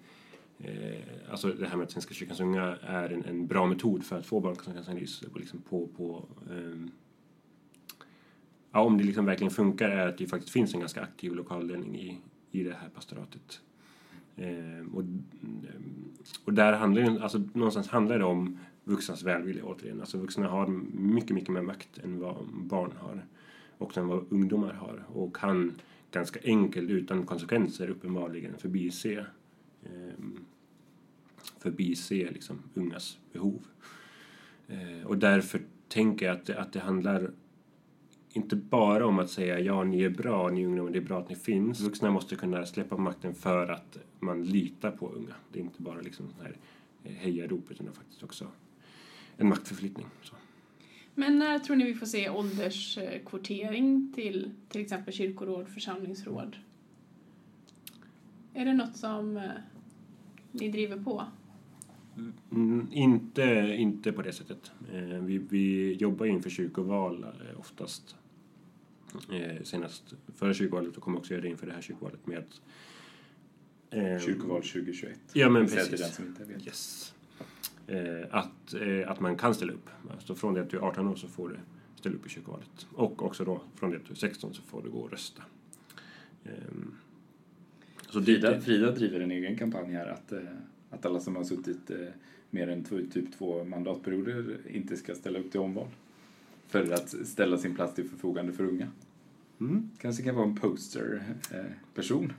[0.59, 4.19] Eh, alltså det här med att Svenska kyrkans unga är en, en bra metod för
[4.19, 6.87] att få barnkonsekvensanalys på, liksom på, på eh,
[8.73, 11.97] ja, om det liksom verkligen funkar är att det faktiskt finns en ganska aktiv lokaldelning
[12.01, 12.19] i,
[12.51, 13.61] i det här pastoratet.
[14.41, 15.81] Eh, och, eh,
[16.45, 20.01] och där handlar det, alltså någonstans handlar det om vuxnas välvilja återigen.
[20.01, 23.27] Alltså vuxna har mycket, mycket mer makt än vad barn har.
[23.79, 25.05] Och än vad ungdomar har.
[25.09, 25.75] Och kan
[26.11, 29.27] ganska enkelt, utan konsekvenser uppenbarligen, förbise,
[29.83, 30.25] eh,
[31.59, 33.67] förbise liksom, ungas behov.
[34.69, 37.31] Eh, och därför tänker jag att det, att det handlar
[38.33, 41.29] inte bara om att säga ja, ni är bra, ni ungdomar, det är bra att
[41.29, 41.81] ni finns.
[41.81, 45.35] Vuxna måste kunna släppa makten för att man litar på unga.
[45.53, 46.57] Det är inte bara liksom här
[47.03, 48.47] hejarop utan det är faktiskt också
[49.37, 50.07] en maktförflyttning.
[50.23, 50.35] Så.
[51.15, 56.57] Men när tror ni vi får se ålderskvotering till till exempel kyrkoråd, församlingsråd?
[58.55, 59.43] Är det något som eh,
[60.53, 61.25] ni driver på?
[62.51, 64.73] Mm, inte, inte på det sättet.
[64.93, 68.17] Eh, vi, vi jobbar inför kyrkoval eh, oftast.
[69.33, 72.61] Eh, senast förra kyrkovalet och kommer också göra det inför det här kyrkovalet med att...
[73.91, 75.19] eh, Kyrkoval 2021.
[75.33, 76.21] Ja, men precis.
[76.67, 77.15] Yes.
[77.87, 79.91] Eh, att, eh, att man kan ställa upp.
[80.11, 81.57] Alltså från det att du är 18 år så får du
[81.97, 82.87] ställa upp i kyrkovalet.
[82.95, 85.43] Och också då från det att du är 16 så får du gå och rösta.
[86.45, 86.95] Ehm,
[88.11, 90.41] så Frida, det, Frida driver en egen kampanj här att, eh,
[90.91, 91.97] att alla som har suttit eh,
[92.51, 95.87] mer än två, typ två mandatperioder inte ska ställa upp till omval.
[96.71, 98.89] För att ställa sin plats till förfogande för unga.
[99.61, 102.33] mm, Kanske kan vara en poster-person.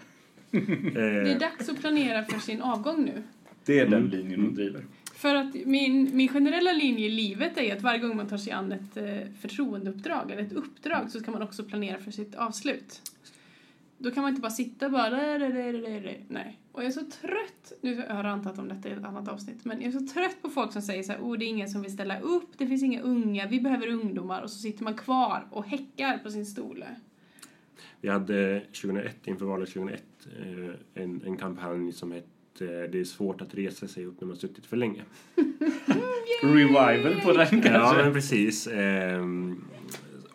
[0.50, 3.22] Det är eh, dags att planera för sin avgång nu.
[3.64, 4.10] Det är den Mm.
[4.10, 4.84] linjen hon driver.
[5.14, 8.52] För att min, min generella linje i livet är att varje gång man tar sig
[8.52, 13.02] an ett eh, förtroendeuppdrag eller ett uppdrag så ska man också planera för sitt avslut.
[13.98, 15.38] Då kan man inte bara sitta och bara...
[16.28, 16.58] Nej.
[16.78, 19.64] Och jag är så trött, nu har jag rantat om detta i ett annat avsnitt,
[19.64, 21.68] men jag är så trött på folk som säger så här, oh det är ingen
[21.68, 24.94] som vill ställa upp, det finns inga unga, vi behöver ungdomar och så sitter man
[24.94, 26.84] kvar och häckar på sin stol.
[28.00, 30.02] Vi hade 2001, inför valet 2001,
[30.40, 34.36] eh, en, en kampanj som hette Det är svårt att resa sig upp när man
[34.36, 35.04] suttit för länge.
[36.42, 37.70] Revival på den kanske?
[37.70, 38.66] Ja, men precis.
[38.66, 39.64] Ehm,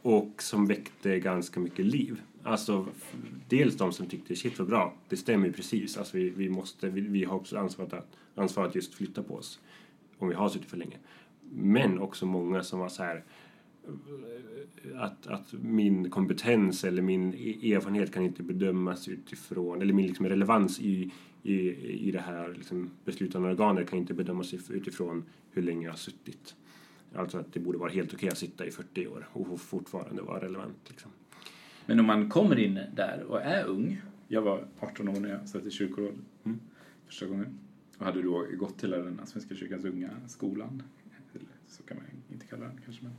[0.02, 2.22] och som väckte ganska mycket liv.
[2.44, 2.88] Alltså,
[3.50, 5.98] dels de som tyckte shit vad bra, det stämmer ju precis.
[5.98, 9.36] Alltså, vi, vi, måste, vi, vi har också ansvaret att, ansvar att just flytta på
[9.36, 9.60] oss
[10.18, 10.98] om vi har suttit för länge.
[11.52, 13.24] Men också många som var så här
[14.96, 20.26] att, att min kompetens eller min e, erfarenhet kan inte bedömas utifrån, eller min liksom
[20.26, 21.12] relevans i,
[21.44, 21.60] i,
[22.08, 26.56] i det här liksom beslutande organet kan inte bedömas utifrån hur länge jag har suttit.
[27.16, 30.46] Alltså att det borde vara helt okej att sitta i 40 år och fortfarande vara
[30.46, 30.90] relevant.
[30.90, 31.12] Liksom.
[31.86, 34.02] Men om man kommer in där och är ung.
[34.28, 36.14] Jag var 18 år när jag satt i kyrkoråd
[36.46, 36.60] Mm.
[37.06, 37.60] första gången.
[37.98, 40.84] Och hade då gått till den här Svenska kyrkans unga skolan.
[41.68, 43.04] Så kan man inte kalla den kanske.
[43.04, 43.14] Men,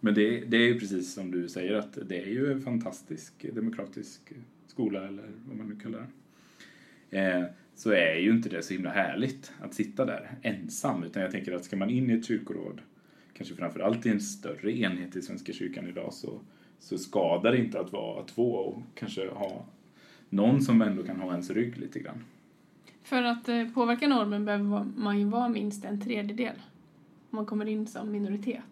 [0.00, 3.54] men det, det är ju precis som du säger att det är ju en fantastisk
[3.54, 4.32] demokratisk
[4.66, 6.06] skola eller vad man nu kallar
[7.10, 7.18] det.
[7.18, 7.44] Eh,
[7.74, 11.04] så är ju inte det så himla härligt att sitta där ensam.
[11.04, 12.80] Utan jag tänker att ska man in i ett kyrkoråd,
[13.32, 16.40] kanske framförallt i en större enhet i Svenska kyrkan idag, så,
[16.82, 19.64] så skadar det inte att vara två och kanske ha
[20.28, 22.24] någon som ändå kan ha ens rygg lite grann.
[23.02, 26.54] För att eh, påverka normen behöver man ju vara minst en tredjedel
[27.30, 28.62] om man kommer in som minoritet.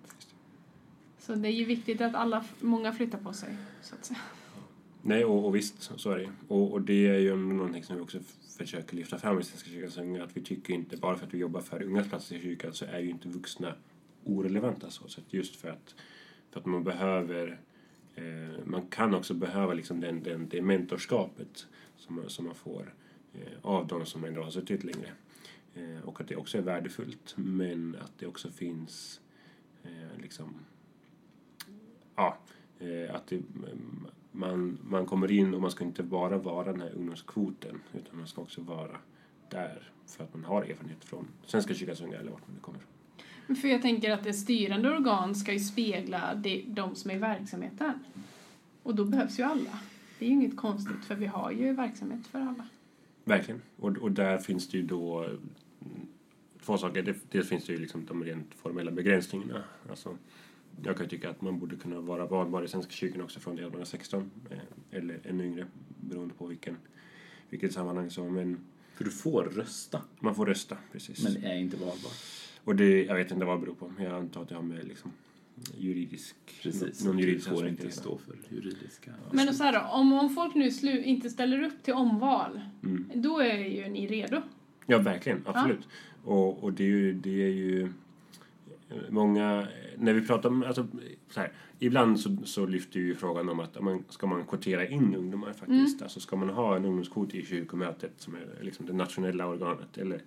[1.19, 4.19] Så det är ju viktigt att alla, många flyttar på sig, så att säga.
[5.03, 8.03] Nej, och, och visst, så är det och, och det är ju någonting som vi
[8.03, 8.19] också
[8.59, 11.39] försöker lyfta fram i Svenska kyrkans unga, att vi tycker inte, bara för att vi
[11.39, 13.75] jobbar för ungas platser i kyrkan så är ju inte vuxna
[14.25, 15.09] orelevanta så.
[15.09, 15.95] så att just för att,
[16.51, 17.70] för att man behöver eh,
[18.15, 22.95] Eh, man kan också behöva liksom den, den, det mentorskapet som, man- som man får
[23.35, 25.13] eh, av de som ändå har suttit längre.
[25.75, 29.21] Eh, och att det också är värdefullt, men att det också finns
[30.23, 30.55] liksom
[32.17, 32.39] ja,
[33.11, 33.43] att det,
[34.33, 38.27] man, man kommer in och man ska inte bara vara den här ungdomskvoten utan man
[38.27, 38.97] ska också vara
[39.49, 42.79] där för att man har erfarenhet från Svenska kyrkans unga eller vart man nu kommer
[42.79, 42.93] ifrån.
[43.57, 47.19] För jag tänker att det styrande organ ska ju spegla de, de som är i
[47.19, 47.93] verksamheten.
[48.83, 49.79] Och då behövs ju alla.
[50.19, 52.67] Det är ju inget konstigt för vi har ju verksamhet för alla.
[53.25, 53.63] Verkligen.
[53.77, 55.37] Och, och där finns det ju då mm,
[56.65, 57.03] två saker.
[57.03, 59.65] Det, dels finns det ju liksom de rent formella begränsningarna.
[59.91, 60.17] Alltså,
[60.85, 63.57] jag kan ju tycka att man borde kunna vara valbar i Svenska kyrkan också från
[63.57, 64.59] det att man är 16 eh,
[64.91, 65.67] eller ännu yngre
[66.01, 66.77] beroende på vilken,
[67.51, 68.25] vilket sammanhang så.
[68.25, 71.25] Men För du får rösta, man får rösta, precis.
[71.25, 72.13] men är inte valbar.
[72.65, 73.93] Och det, jag vet inte vad det beror på.
[73.99, 75.13] Jag antar att det har med liksom
[75.79, 76.37] juridisk...
[76.63, 77.05] Precis.
[77.05, 79.11] Någon du juridisk får inte stå för juridiska...
[79.33, 83.11] Men så här då, om, om folk nu slu, inte ställer upp till omval, Mm.
[83.15, 84.43] då är ju ni redo.
[84.87, 85.43] Ja, verkligen.
[85.47, 85.89] Absolut.
[86.25, 87.13] Och, och det är ju...
[87.13, 90.87] Det är ju eh, Många, när vi pratar om, alltså,
[91.31, 95.15] så här, ibland så, så lyfter ju frågan om att man, ska man kvotera in
[95.15, 96.03] ungdomar faktiskt?
[96.03, 99.99] Alltså ska man ha en ungdomskvot i kyrkomötet som är liksom det nationella organet?
[99.99, 100.21] Eller,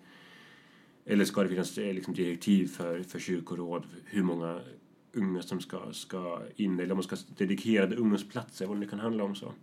[1.06, 4.62] eller ska det finnas eh, liksom, direktiv för, för kyrkoråd hur många
[5.14, 8.88] unga som ska, ska in eller om man ska ha dedikerade ungdomsplatser, vad det nu
[8.88, 9.54] kan handla om så.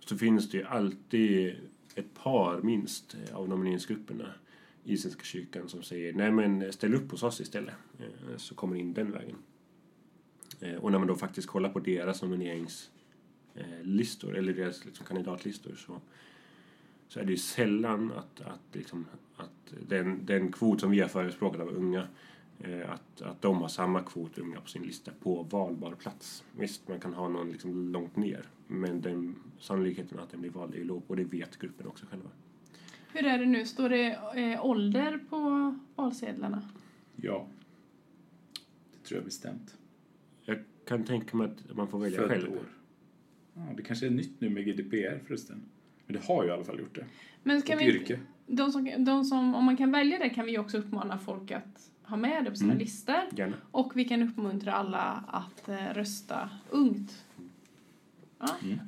[0.00, 1.54] Så finns det ju alltid
[1.94, 4.34] ett par minst eh, av nomineringsgrupperna
[4.84, 8.76] i Svenska kyrkan som säger nej men ställ upp hos oss istället eh, så kommer
[8.76, 9.36] in den vägen.
[10.80, 16.00] Och när man då faktiskt kollar på deras nomineringslistor eller deras liksom kandidatlistor så,
[17.08, 21.08] så är det ju sällan att, att, liksom, att den, den kvot som vi har
[21.08, 22.08] förespråkat av unga
[22.60, 26.44] eh, att, att de har samma kvot unga på sin lista på valbar plats.
[26.58, 30.74] Visst, man kan ha någon liksom långt ner men den sannolikheten att den blir vald
[30.74, 32.28] är ju låg och det vet gruppen också själva.
[33.12, 33.66] Hur är det nu?
[33.66, 36.62] Står det eh, ålder på valsedlarna?
[37.16, 37.46] Ja.
[38.92, 39.78] Det tror jag bestämt.
[40.42, 42.52] Jag kan tänka mig att man får välja Född själv.
[42.52, 42.66] år.
[43.54, 45.62] Ja, det kanske är nytt nu med GDPR förresten.
[46.06, 47.04] Men det har ju i alla fall gjort det.
[47.42, 48.20] Men kan Ett vi, yrke.
[48.46, 51.50] de som, de som, om man kan välja det kan vi ju också uppmana folk
[51.50, 52.84] att ha med det på sina Mm.
[52.84, 53.16] listor.
[53.36, 53.56] Gärna.
[53.70, 57.24] Och vi kan uppmuntra alla att eh, rösta ungt.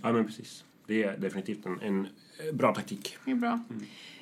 [0.02, 0.64] Ja, men precis.
[0.86, 2.06] Det är definitivt en, en
[2.48, 3.16] eh, bra taktik.
[3.24, 3.60] Det är bra.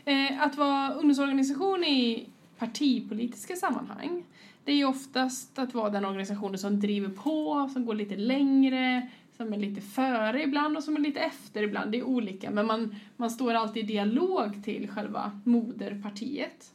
[0.05, 2.29] Eh, att vara ungdomsorganisation i
[2.59, 4.25] partipolitiska sammanhang
[4.65, 9.09] det är ju oftast att vara den organisationen som driver på, som går lite längre,
[9.37, 11.93] som är lite före ibland och som är lite efter ibland.
[11.93, 16.73] Det är olika, men man, man står alltid i dialog till själva moderpartiet.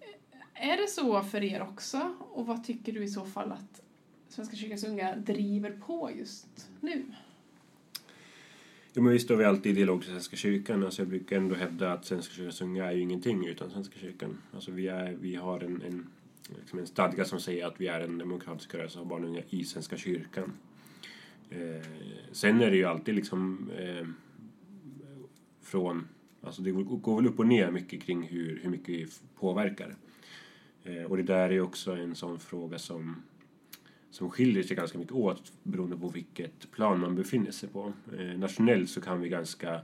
[0.00, 2.14] Eh, är det så för er också?
[2.18, 3.82] Och vad tycker du i så fall att
[4.28, 7.04] Svenska kyrkans unga driver på just nu?
[8.94, 10.84] Jo, men vi står vi alltid i dialog till Svenska kyrkan.
[10.84, 14.38] Alltså jag brukar ändå hävda att Svenska kyrkans unga är ju ingenting utan Svenska kyrkan.
[14.54, 16.06] Alltså vi, är, vi har en, en,
[16.56, 19.42] liksom en stadga som säger att vi är en demokratisk rörelse av barn och unga
[19.50, 20.52] i Svenska kyrkan.
[21.50, 21.86] Eh,
[22.32, 24.06] sen är det ju alltid liksom eh,
[25.62, 26.08] från...
[26.42, 29.94] Alltså det går, går väl upp och ner mycket kring hur, hur mycket vi påverkar.
[30.84, 33.22] Eh, och det där är också en sån fråga som
[34.16, 37.92] som skiljer sig ganska mycket åt beroende på vilket plan man befinner sig på.
[38.18, 39.80] Eh, nationellt så kan vi ganska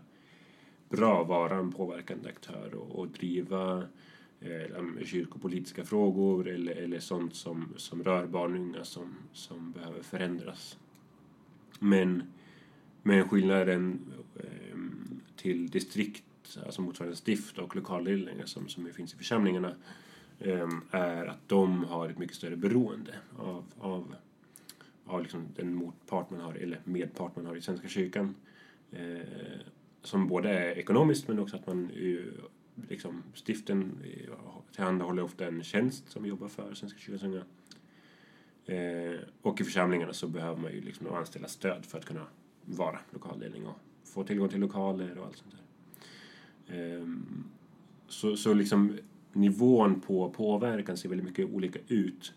[0.89, 3.79] bra vara en påverkande aktör och, och driva
[4.41, 10.03] eh, kyrkopolitiska frågor eller, eller sånt som, som rör barn och unga som, som behöver
[10.03, 10.79] förändras.
[11.83, 12.23] Men,
[13.03, 14.01] men skillnaden
[14.37, 14.77] eh,
[15.37, 19.75] till distrikt, alltså motsvarande stift och lokalledningar som, som finns i församlingarna
[20.39, 24.15] eh, är att de har ett mycket större beroende av, av,
[25.05, 28.35] av liksom den motpart man har, eller medpart man har i Svenska kyrkan.
[28.93, 29.21] Eh,
[30.03, 31.91] som både är ekonomiskt men också att man
[32.89, 33.99] liksom, stiften
[34.75, 37.43] tillhandahåller ofta en tjänst som jobbar för Svenska kyrkans unga.
[38.67, 42.27] Eh, och i församlingarna så behöver man ju liksom anställa stöd för att kunna
[42.65, 46.97] vara lokalledning och få tillgång till lokaler och allt sånt där.
[46.97, 47.07] Eh,
[48.09, 48.99] så, så liksom
[49.33, 52.35] nivån på påverkan ser väldigt mycket olika ut.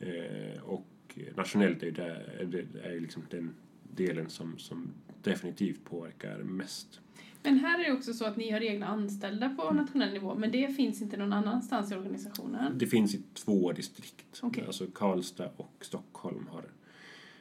[0.00, 3.54] Eh, och nationellt är ju det, är det är liksom den
[3.96, 7.00] delen som, som definitivt påverkar mest.
[7.48, 10.50] Men här är det också så att ni har egna anställda på nationell nivå, men
[10.50, 12.78] det finns inte någon annanstans i organisationen.
[12.78, 14.40] Det finns i två distrikt.
[14.42, 14.64] Okej.
[14.66, 16.64] Alltså Karlstad och Stockholm har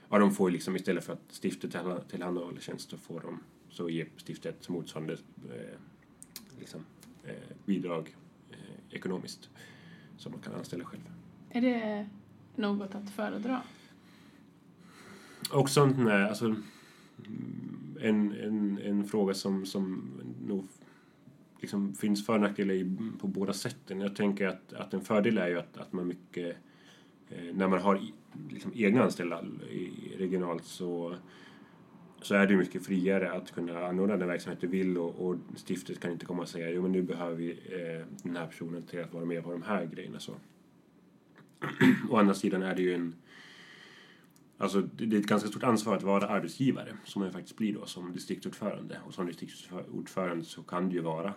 [0.10, 3.40] Ja, de får liksom istället för att stiftet tillhand- tillhandahåller tjänster får de
[3.70, 5.80] så ger stiftet motsvarande eh,
[6.60, 6.86] liksom,
[7.24, 7.34] eh,
[7.66, 8.16] bidrag
[8.52, 9.50] eh, ekonomiskt
[10.18, 11.02] som man kan anställa själv.
[11.50, 12.08] Är det
[12.56, 13.62] något att föredra?
[15.52, 16.64] Och sånt där, alltså mm,
[18.02, 20.12] en, en, en fråga som, som
[20.48, 20.68] nog
[21.60, 24.02] liksom finns för och nackdelar i, på båda sätten.
[24.02, 26.58] Jag tänker att, att en fördel är ju att, att man mycket,
[27.30, 28.02] eh, när man har
[28.50, 31.16] liksom egna anställda i, regionalt så,
[32.22, 35.36] så är det mycket friare att kunna anordna den verksamhet du vill och, och
[35.68, 38.84] stiftet kan inte komma och säga jo men nu behöver vi eh, den här personen
[38.84, 40.20] till att vara med på de här grejerna.
[40.20, 40.34] Så.
[42.10, 43.16] Å andra sidan är det ju en
[44.58, 47.86] Alltså det är ett ganska stort ansvar att vara arbetsgivare som man faktiskt blir då
[47.86, 49.00] som distriktsordförande.
[49.06, 51.34] Och som distriktsordförande så kan du ju vara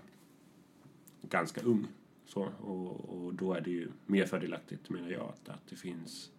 [1.23, 1.87] ganska ung.
[2.27, 6.31] Så, och, och då är det ju mer fördelaktigt menar jag att, att det finns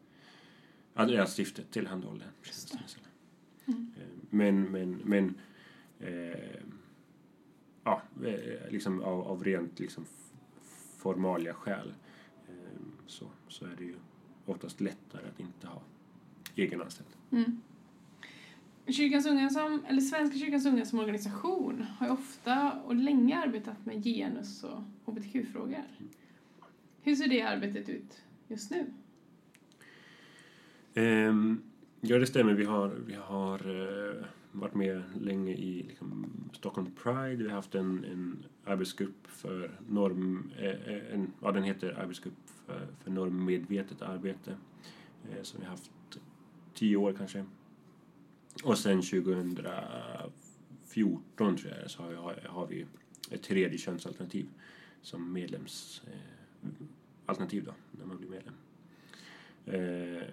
[0.94, 2.80] att stiftet tillhandahåller tjänsten.
[3.66, 3.92] Mm.
[4.30, 5.36] Men, men, men
[6.00, 6.62] eh,
[7.84, 10.06] ja, eh, liksom av, av rent liksom
[10.98, 11.94] formalia skäl
[12.48, 13.96] eh, så, så är det ju
[14.46, 15.82] oftast lättare att inte ha
[16.56, 17.10] egenanställd.
[17.32, 17.62] Mm.
[18.88, 23.86] Kyrkans unga som, eller Svenska kyrkans unga som organisation har ju ofta och länge arbetat
[23.86, 25.84] med genus och hbtq-frågor.
[27.02, 28.86] Hur ser det arbetet ut just nu?
[30.96, 31.62] Um,
[32.02, 32.54] ja, det stämmer.
[32.54, 37.44] Vi har, vi har uh, varit med länge i liksom, Stockholm Pride.
[37.44, 40.52] Vi har haft en, en arbetsgrupp för norm...
[40.60, 44.52] Uh, en, ja, den heter Arbetsgrupp för, för normmedvetet arbete.
[44.52, 45.92] Uh, som vi har haft
[46.82, 47.46] tio år kanske.
[48.64, 52.86] Och sen 2014 tror jag så har, har vi
[53.32, 54.46] ett tredje könsalternativ
[55.02, 58.54] som medlemsalternativ eh, då, när man blir medlem.
[59.66, 60.24] Eh,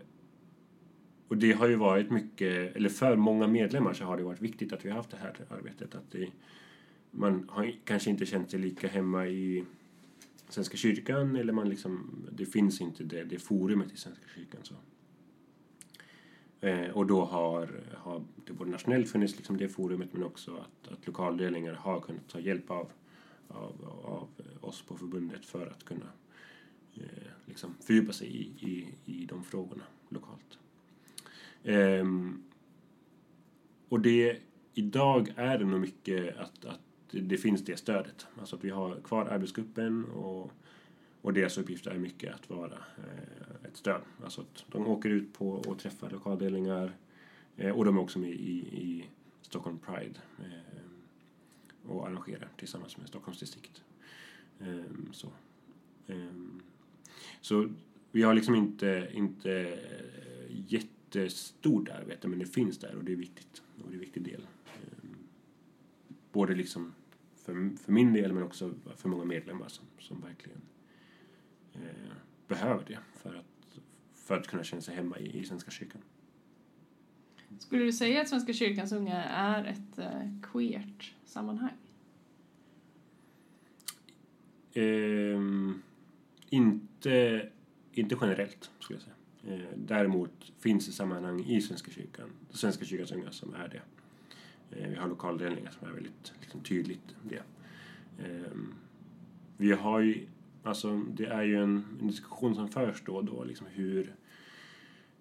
[1.28, 4.72] och det har ju varit mycket, eller för många medlemmar så har det varit viktigt
[4.72, 5.94] att vi har haft det här arbetet.
[5.94, 6.30] Att det,
[7.10, 9.64] man har kanske inte känt sig lika hemma i
[10.48, 14.60] Svenska kyrkan eller man liksom, det finns inte det, det forumet i Svenska kyrkan.
[14.62, 14.74] Så.
[16.60, 20.92] Eh, och då har, har det både nationellt funnits liksom det forumet men också att,
[20.92, 22.90] att lokaldelningar har kunnat ta hjälp av,
[23.48, 24.28] av, av
[24.60, 26.06] oss på förbundet för att kunna
[26.94, 27.02] eh,
[27.46, 30.58] liksom fördjupa sig i, i, i de frågorna lokalt.
[31.62, 32.04] Eh,
[33.88, 34.38] och det,
[34.74, 38.26] idag är det nog mycket att, att det finns det stödet.
[38.40, 40.52] Alltså att vi har kvar arbetsgruppen och
[41.22, 44.02] och deras uppgift är mycket att vara eh, ett stöd.
[44.24, 46.96] Alltså att de åker ut på och träffar lokaldelningar
[47.56, 49.04] eh, och de är också med i, i
[49.42, 53.82] Stockholm Pride eh, och arrangerar tillsammans med Stockholms distrikt.
[54.60, 55.28] Ehm, så.
[56.06, 56.62] Ehm,
[57.40, 57.68] så
[58.12, 59.78] vi har liksom inte, inte
[60.48, 64.22] jättestort arbete men det finns där och det är viktigt och det är en viktig
[64.22, 64.46] del.
[64.74, 65.16] Ehm,
[66.32, 66.94] både liksom
[67.36, 70.60] för, för min del men också för många medlemmar som, som verkligen
[71.82, 72.12] eh,
[72.48, 73.78] behöver det för att,
[74.14, 76.02] för att kunna känna sig hemma i, i Svenska kyrkan.
[77.58, 81.76] Skulle du säga att Svenska kyrkans unga är ett eh, queert sammanhang?
[84.72, 85.40] Eh,
[86.50, 87.48] inte,
[87.92, 89.14] inte generellt, skulle jag säga.
[89.56, 93.82] Eh, däremot finns det sammanhang i Svenska kyrkan, Svenska kyrkans unga som är det.
[94.76, 97.42] Eh, vi har lokaldelningar som är väldigt liksom, tydligt det.
[98.24, 98.74] Ehm,
[99.56, 100.26] vi har ju
[100.68, 104.14] Alltså, det är ju en, en diskussion som förs då och då, liksom hur,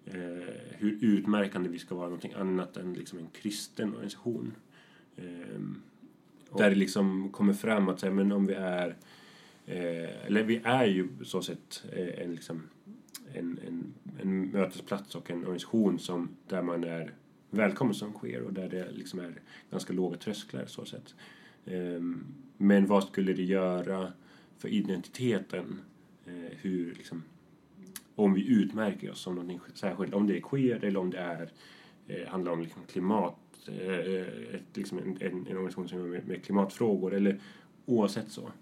[0.06, 4.54] eh, hur utmärkande vi ska vara någonting annat än liksom en kristen organisation.
[5.16, 5.60] Eh,
[6.56, 8.96] där det liksom kommer fram att säga, men om vi är,
[9.66, 12.62] eh, eller vi är ju så sett eh, en, liksom,
[13.34, 17.14] en, en, en mötesplats och en organisation som, där man är
[17.50, 21.14] välkommen som queer och där det liksom är ganska låga trösklar så sett.
[21.66, 22.24] Ehm,
[22.56, 24.12] men vad skulle det göra
[24.58, 25.80] för identiteten.
[26.26, 27.22] Eh, hur, liksom,
[28.14, 31.50] om vi utmärker oss som någonting särskilt, om det är queer eller om det är,
[32.06, 36.10] eh, handlar om liksom klimat, eh, eh, ett, liksom en, en, en organisation som jobbar
[36.10, 37.40] med, med klimatfrågor eller
[37.86, 38.52] oavsett så.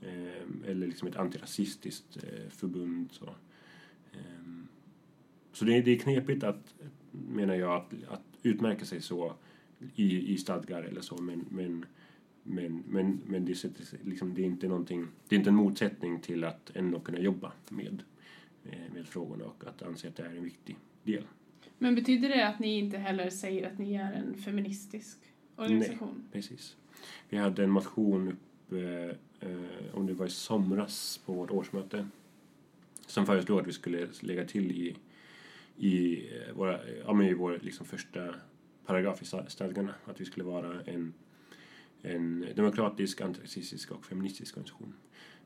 [0.00, 3.12] Eh, eller liksom ett antirasistiskt eh, förbund.
[3.12, 3.24] Så,
[4.12, 4.44] eh,
[5.52, 6.74] så det, det är knepigt att,
[7.10, 9.34] menar jag, att, att utmärka sig så
[9.94, 11.86] i, i stadgar eller så men, men
[12.44, 13.64] men, men, men det,
[14.04, 17.52] liksom, det, är inte någonting, det är inte en motsättning till att ändå kunna jobba
[17.68, 18.02] med,
[18.64, 21.24] eh, med frågorna och att anse att det är en viktig del.
[21.78, 25.18] Men betyder det att ni inte heller säger att ni är en feministisk
[25.56, 26.14] organisation?
[26.16, 26.76] Nej, precis.
[27.28, 32.08] Vi hade en motion uppe, eh, om det var i somras, på vårt årsmöte
[33.06, 34.96] som föreslog att vi skulle lägga till i,
[35.76, 38.34] i, eh, våra, ja, i vår liksom första
[38.86, 41.14] paragraf i stadgarna att vi skulle vara en
[42.04, 44.94] en demokratisk, antirasistisk och feministisk organisation.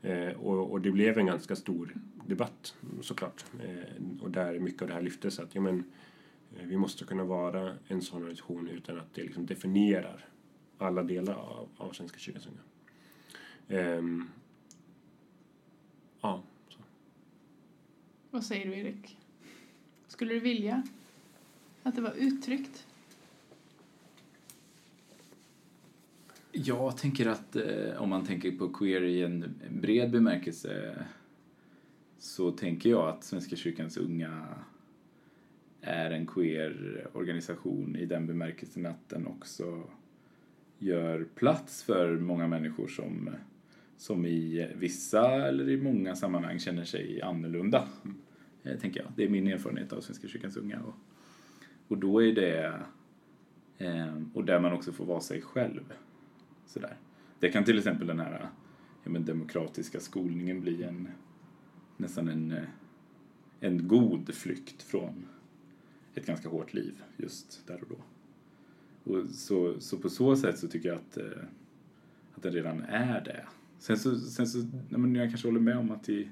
[0.01, 1.95] Eh, och, och, det blev en ganska stor
[2.25, 3.45] debatt såklart.
[3.63, 5.83] Eh, och där mycket av det här lyftes att ja, men,
[6.57, 10.25] Eh, vi måste kunna vara en sån organisation utan att det liksom definierar
[10.77, 12.61] alla delar av, av Svenska kyrkans unga.
[13.81, 14.03] Eh,
[16.21, 16.79] ja, så.
[18.31, 19.17] Vad säger du, Erik?
[20.07, 20.83] Skulle du vilja
[21.83, 22.87] att det var uttryckt?
[26.51, 30.95] Jag tänker att eh, om man tänker på queer i en bred bemärkelse
[32.17, 34.47] så tänker jag att Svenska kyrkans unga
[35.81, 39.83] är en queer-organisation i den bemärkelsen att den också
[40.77, 43.29] gör plats för många människor som,
[43.97, 47.87] som i vissa eller i många sammanhang känner sig annorlunda.
[48.63, 49.11] Eh, tänker jag.
[49.15, 50.79] Det är min erfarenhet av Svenska kyrkans unga.
[50.79, 50.95] Och,
[51.87, 52.81] och då är det...
[53.77, 55.93] Eh, och där man också får vara sig själv.
[56.69, 56.97] Sådär.
[57.39, 58.49] Det kan till exempel den här
[59.03, 61.07] ja, men demokratiska skolningen bli en
[61.97, 62.63] nästan en, eh,
[63.59, 65.25] en god flykt från
[66.13, 68.03] ett ganska hårt liv just där och då.
[69.11, 71.43] Och så, så på så sätt så tycker jag att, eh,
[72.35, 73.45] att den redan är det.
[73.79, 76.29] Sen så, sen så men jag kanske håller med om att i,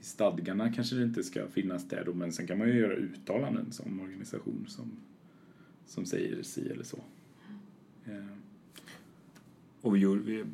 [0.00, 2.94] i stadgarna kanske det inte ska finnas det då, men sen kan man ju göra
[2.94, 4.92] uttalanden som organisation som,
[5.86, 6.98] som säger si eller så.
[8.04, 8.43] Eh,
[9.84, 10.44] Och vi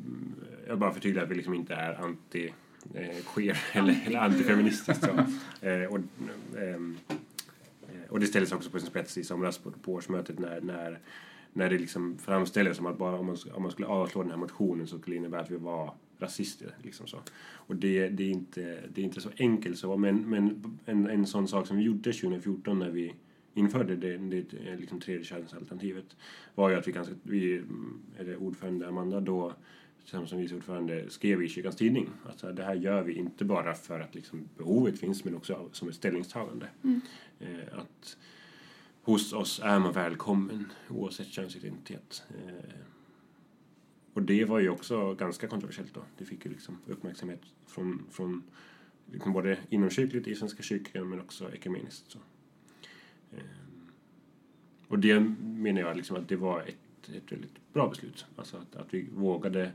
[0.67, 2.53] jag bara förtydligar att vi liksom inte är anti
[2.93, 5.07] eh, queer eller, eller antifeministiskt.
[5.61, 5.99] Eh, och,
[6.57, 10.61] ehm, eh, och det ställdes också på sin spets i somras på, på årsmötet när,
[10.61, 10.99] när,
[11.53, 14.37] när det liksom framställdes som att bara om man, om man skulle avslå den här
[14.37, 16.75] motionen så skulle det innebära att vi var rasister.
[16.81, 17.17] Liksom så.
[17.51, 21.25] Och det, det, är inte, det är inte så enkelt så, men, men en, en
[21.25, 23.13] sån sak som vi gjorde 2014 när vi
[23.53, 26.15] införde det, det liksom tredje könsalternativet
[26.55, 27.63] var ju att vi ganska, vi,
[28.17, 29.53] eller ordförande Amanda då
[30.01, 33.73] tillsammans som vice ordförande skrev i Kyrkans Tidning att det här gör vi inte bara
[33.73, 36.67] för att liksom behovet finns men också som ett ställningstagande.
[36.83, 37.01] Mm.
[37.39, 38.17] Eh, att
[39.01, 42.23] hos oss är man välkommen oavsett könsidentitet.
[42.29, 42.81] Eh,
[44.13, 46.01] och det var ju också ganska kontroversiellt då.
[46.17, 48.43] Det fick ju liksom uppmärksamhet från, från
[49.11, 52.11] liksom både inomkyrkligt i Svenska kyrkan men också ekumeniskt.
[52.11, 52.19] Så.
[53.33, 53.91] Ehm,
[54.87, 58.25] och det menar jag liksom att det var ett, ett väldigt bra beslut.
[58.35, 59.71] Alltså att, att vi vågade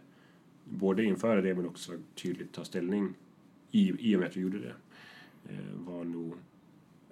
[0.64, 3.14] både införa det men också tydligt ta ställning
[3.70, 4.74] i, i och med att vi gjorde det
[5.48, 6.34] eh, var nog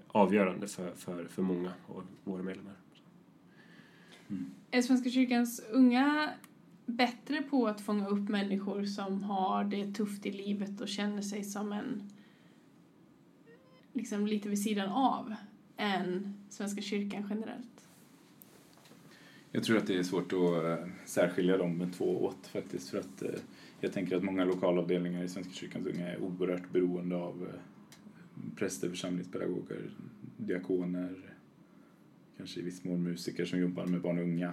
[0.09, 2.75] avgörande för, för, för många av våra medlemmar.
[4.29, 4.51] Mm.
[4.71, 6.31] Är Svenska kyrkans unga
[6.87, 11.45] bättre på att fånga upp människor som har det tufft i livet och känner sig
[11.45, 12.11] som en
[13.93, 15.35] liksom lite vid sidan av
[15.77, 17.89] än Svenska kyrkan generellt?
[19.53, 22.99] Jag tror att det är svårt att eh, särskilja särskilja de två åt faktiskt för
[22.99, 23.31] att eh,
[23.81, 27.61] jag tänker att många lokalavdelningar i Svenska kyrkans unga är oerhört beroende av eh,
[28.57, 29.91] präster, församlingspedagoger,
[30.37, 31.15] diakoner,
[32.37, 34.53] kanske i viss mån musiker som jobbar med barn och unga.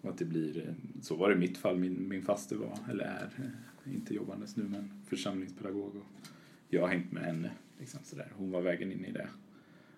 [0.00, 3.04] Och att det blir, så var det i mitt fall, min, min faste var, eller
[3.04, 3.50] är,
[3.92, 6.30] inte jobbandes nu men församlingspedagog och
[6.68, 7.50] jag har hängt med henne
[7.80, 8.32] liksom sådär.
[8.36, 9.28] Hon var vägen in i det.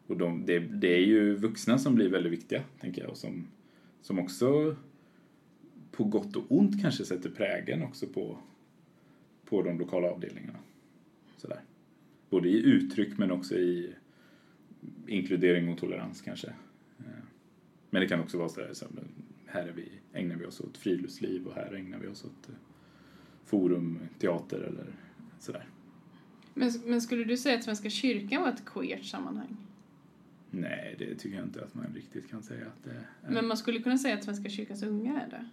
[0.07, 3.47] Och de, det, det är ju vuxna som blir väldigt viktiga, tänker jag, och som,
[4.03, 4.77] som också
[5.91, 8.39] på gott och ont kanske sätter prägen också på,
[9.45, 10.59] på de lokala avdelningarna.
[11.37, 11.61] Sådär.
[12.31, 13.95] Både i uttryck men också i
[15.07, 16.49] inkludering och tolerans kanske.
[16.99, 17.25] Eh,
[17.91, 18.87] men det kan också vara sådär, så
[19.47, 22.55] här är vi, ägnar vi oss åt friluftsliv och här ägnar vi oss åt eh,
[23.45, 24.87] forum, teater eller
[25.39, 25.67] sådär.
[26.55, 29.57] Men, men skulle du säga att Svenska kyrkan var ett queert sammanhang?
[30.51, 33.33] Nej, det tycker jag inte att man riktigt kan säga att det är.
[33.33, 35.49] Men man skulle kunna säga att Svenska kyrkans unga är det?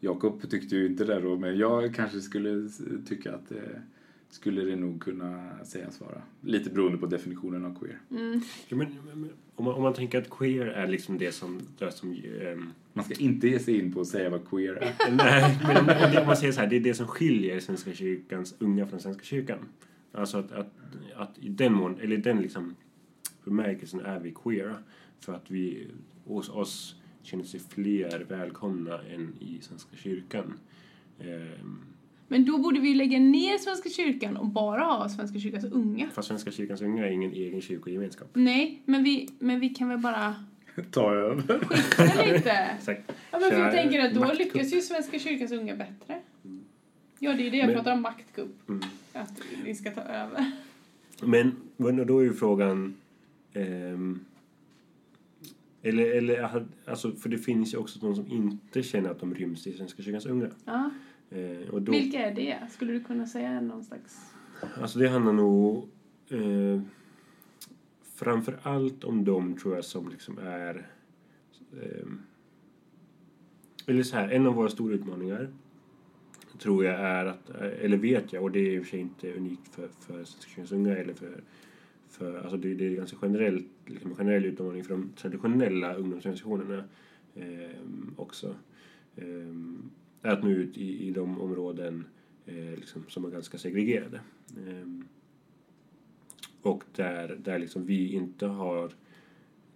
[0.00, 2.68] Jakob tyckte ju inte det då, men jag kanske skulle
[3.08, 3.82] tycka att det
[4.28, 6.22] skulle det nog kunna sägas vara.
[6.40, 7.98] Lite beroende på definitionen av queer.
[8.10, 8.40] Mm.
[8.68, 11.60] Ja, men, men, om, man, om man tänker att queer är liksom det som...
[11.78, 14.94] Det som ähm, Man ska inte ge sig in på att säga vad queer är.
[15.16, 17.92] nej, men om, om, om man säger så här, det är det som skiljer Svenska
[17.92, 19.58] kyrkans unga från Svenska kyrkan.
[20.12, 20.72] Alltså att, att,
[21.16, 22.74] att i den mån, eller i den liksom
[23.44, 24.76] bemärkelsen är vi queera.
[25.20, 25.86] För att vi
[26.24, 30.58] hos oss känner sig fler välkomna än i Svenska kyrkan.
[31.20, 31.78] Ehm,
[32.28, 36.08] Men då borde vi ju lägga ner Svenska kyrkan och bara ha Svenska kyrkans unga.
[36.10, 38.28] fast Svenska kyrkans unga är ingen egen kyrkogemenskap.
[38.32, 40.34] Nej, men vi, men vi kan väl bara
[40.90, 41.58] Ta över.
[41.58, 42.50] skifta lite?
[42.78, 43.12] Exakt.
[43.30, 44.38] Ja, men för jag tänker att då maktkupp.
[44.54, 46.20] lyckas ju Svenska kyrkans unga bättre.
[47.18, 48.68] Ja, det är det jag Men- pratar om, maktkupp.
[48.68, 48.82] Mm.
[49.12, 50.52] Att vi ska ta över.
[51.22, 52.94] Men men då är ju frågan...
[53.52, 54.20] ehm,
[55.82, 59.66] eller, eller alltså, för det finns ju också de som inte känner att de ryms
[59.66, 60.48] i Svenska kyrkans unga.
[60.64, 60.90] Ja.
[61.30, 62.58] Eh, då, Vilka är det?
[62.70, 64.34] Skulle du kunna säga någon slags...
[64.80, 65.88] Alltså det handlar nog...
[66.28, 66.80] Eh,
[68.14, 70.86] framför allt om de tror jag som liksom är
[71.82, 72.06] eh,
[73.86, 75.48] eller så här, en av våra stora utmaningar
[76.58, 79.32] tror jag är att, eller vet jag, och det är i och för sig inte
[79.32, 81.42] unikt för, för Svenska eller för,
[82.08, 86.84] för alltså det, det är ganska generellt, liksom en generell utmaning för de traditionella ungdomsorganisationerna
[87.34, 87.80] eh,
[88.16, 88.54] också.
[89.16, 89.24] Eh,
[90.32, 92.04] att nå ut i, i de områden
[92.46, 94.20] eh, liksom, som är ganska segregerade.
[94.56, 94.88] Eh,
[96.62, 98.92] och där, där liksom vi inte har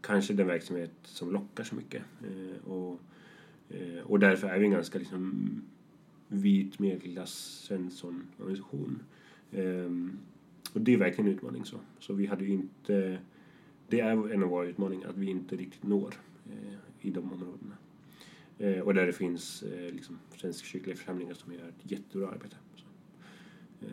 [0.00, 2.02] kanske den verksamhet som lockar så mycket.
[2.24, 3.00] Eh, och,
[3.68, 5.48] eh, och därför är vi en ganska liksom,
[6.28, 9.02] vit medelklass Svensson-organisation.
[9.52, 10.18] Ehm,
[10.72, 11.64] och det är verkligen en utmaning.
[11.64, 13.18] Så, så vi hade inte...
[13.88, 16.14] Det är en av våra utmaningar, att vi inte riktigt når
[16.46, 17.76] eh, i de områdena.
[18.60, 22.56] Eh, och där det finns eh, liksom, svensk-kyrkliga församlingar som gör ett jättebra arbete.
[22.76, 22.84] Så.
[23.86, 23.92] Eh,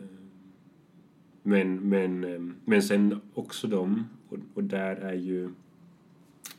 [1.42, 5.50] men, men, eh, men sen också de, och, och där är ju...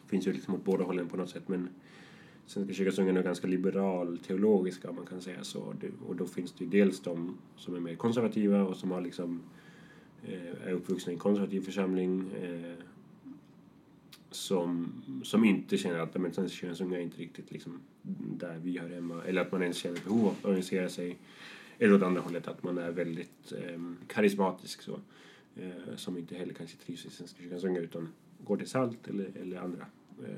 [0.08, 1.70] finns ju liksom åt båda hållen på något sätt, men
[2.46, 5.74] Svenska kyrkans unga är ganska liberal teologiska om man kan säga så.
[6.08, 9.42] Och då finns det ju dels de som är mer konservativa och som har liksom
[10.24, 12.86] eh, är uppvuxna i en konservativ församling eh,
[14.32, 16.32] som, som inte känner att men,
[16.82, 17.80] unga är inte riktigt liksom
[18.38, 19.24] där vi hör hemma.
[19.24, 21.18] Eller att man ens känner behov av att organisera sig.
[21.80, 25.00] Eller åt andra hållet att man är väldigt eh, karismatisk så.
[25.56, 28.10] Eh, som inte heller kanske trivs i Svenska kyrkans unga utan
[28.44, 29.86] går till SALT eller, eller andra
[30.24, 30.30] eh,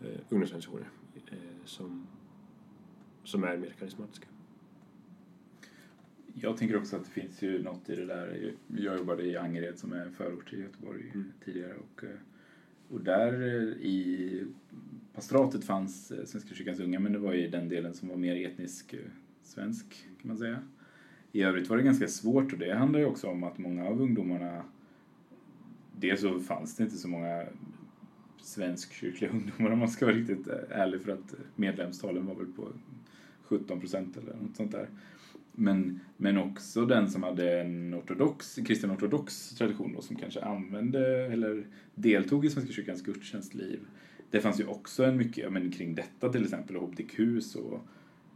[0.00, 0.88] eh, ungdomsorganisationer
[1.30, 2.06] eh, som,
[3.24, 4.26] som är mer karismatiska.
[6.34, 8.54] Jag tänker också att det finns ju något i det där.
[8.76, 11.32] Jag jobbade i Angered som är förort till Göteborg mm.
[11.44, 12.10] tidigare och, eh,
[12.90, 14.44] och där eh, i
[15.14, 18.46] pastoratet fanns eh, Svenska kyrkans unga men det var ju den delen som var mer
[18.46, 18.98] etnisk eh,
[19.42, 19.86] svensk
[20.20, 20.58] kan man säga.
[21.32, 24.00] I övrigt var det ganska svårt och det handlar ju också om att många av
[24.00, 24.64] ungdomarna
[26.00, 27.46] Dels så fanns det inte så många
[28.42, 32.68] svenskkyrkliga ungdomar om man ska vara riktigt ärlig för att medlemstalen var väl på
[33.42, 34.88] 17 procent eller något sånt där.
[35.52, 41.26] Men, men också den som hade en ortodox, kristen ortodox tradition då, som kanske använde
[41.26, 43.80] eller deltog i Svenska kyrkans gudstjänstliv.
[44.30, 47.80] Det fanns ju också en mycket, ja, men kring detta till exempel, hbtq så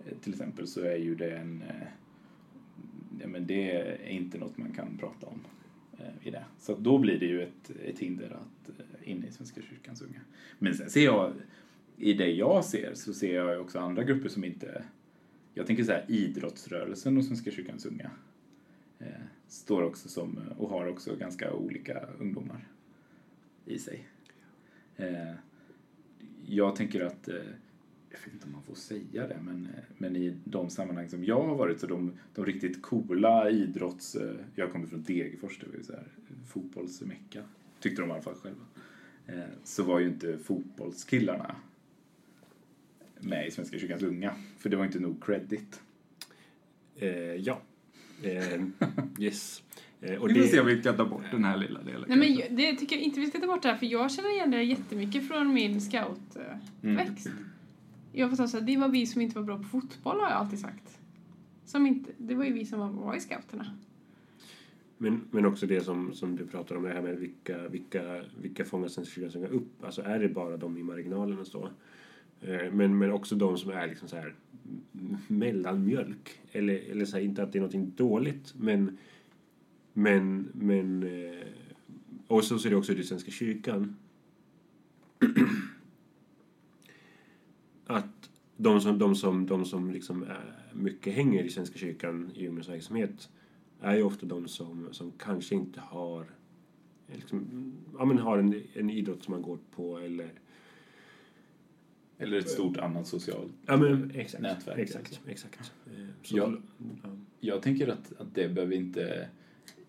[0.06, 1.86] eh, till exempel så är ju det en, eh,
[3.20, 5.40] ja men det är inte något man kan prata om
[5.98, 6.44] eh, i det.
[6.58, 8.54] Så då blir det ju ett, ett hinder att
[9.04, 10.20] in i Svenska kyrkans unga.
[10.58, 11.32] Men sen ser jag,
[11.96, 14.84] i det jag ser, så ser jag också andra grupper som inte...
[15.54, 18.10] Jag tänker så här, idrottsrörelsen och Svenska kyrkans unga
[18.98, 19.06] eh,
[19.48, 22.68] står också som, eh, och har också ganska olika ungdomar
[23.66, 24.08] i sig.
[24.96, 25.34] Eh,
[26.46, 27.34] jag tänker att, eh,
[28.10, 31.24] jag vet inte om man får säga det, men, eh, men i de sammanhang som
[31.24, 34.14] jag har varit så de, de riktigt coola idrotts...
[34.14, 36.08] Eh, jag kommer från Degerfors, det var ju så här
[36.46, 37.42] fotbollsmecka,
[37.80, 38.64] tyckte de i alla fall själva.
[39.26, 41.56] Eh, så var ju inte fotbollskillarna
[43.24, 44.32] med i Svenska kyrkans unga.
[44.58, 45.80] För det var inte nog credit.
[46.96, 47.60] Eh, ja.
[48.22, 48.62] Eh,
[49.18, 49.62] yes.
[50.00, 50.48] Eh, och vi får det...
[50.48, 52.04] se om vi kan ta bort den här lilla delen.
[52.08, 54.30] Nej, men det tycker jag inte vi ska ta bort det här, för jag känner
[54.30, 57.26] igen det jättemycket från min scoutväxt.
[57.26, 57.44] Mm.
[58.12, 60.58] Jag får säga det var vi som inte var bra på fotboll har jag alltid
[60.58, 60.98] sagt.
[61.64, 63.78] Som inte, det var ju vi som var, var i scouterna.
[64.98, 68.64] Men, men också det som, som du pratar om, det här med vilka, vilka, vilka
[68.64, 69.84] fångar Svenska kyrkan upp.
[69.84, 71.68] Alltså är det bara de i marginalen så?
[72.44, 74.34] Eh, men, men också de som är liksom så här
[75.28, 76.40] mellanmjölk.
[76.52, 78.98] Eller, eller så här, inte att det är något dåligt, men...
[79.92, 80.48] Men...
[80.54, 81.46] men eh,
[82.26, 83.96] och så ser det också ut i Svenska kyrkan.
[87.86, 92.48] att de som, de som, de som liksom är, mycket hänger i Svenska kyrkan i
[92.48, 93.28] ungdomsverksamhet
[93.80, 96.20] är ju ofta de som, som kanske inte har,
[97.08, 100.30] eh, liksom, ja, men har en, en idrott som man går på eller
[102.18, 104.78] eller ett stort annat socialt ja, men, exakt, nätverk.
[104.78, 105.72] Exakt, exakt.
[105.86, 106.62] Eh, så, jag,
[107.02, 107.08] ja.
[107.40, 109.28] jag tänker att, att det behöver inte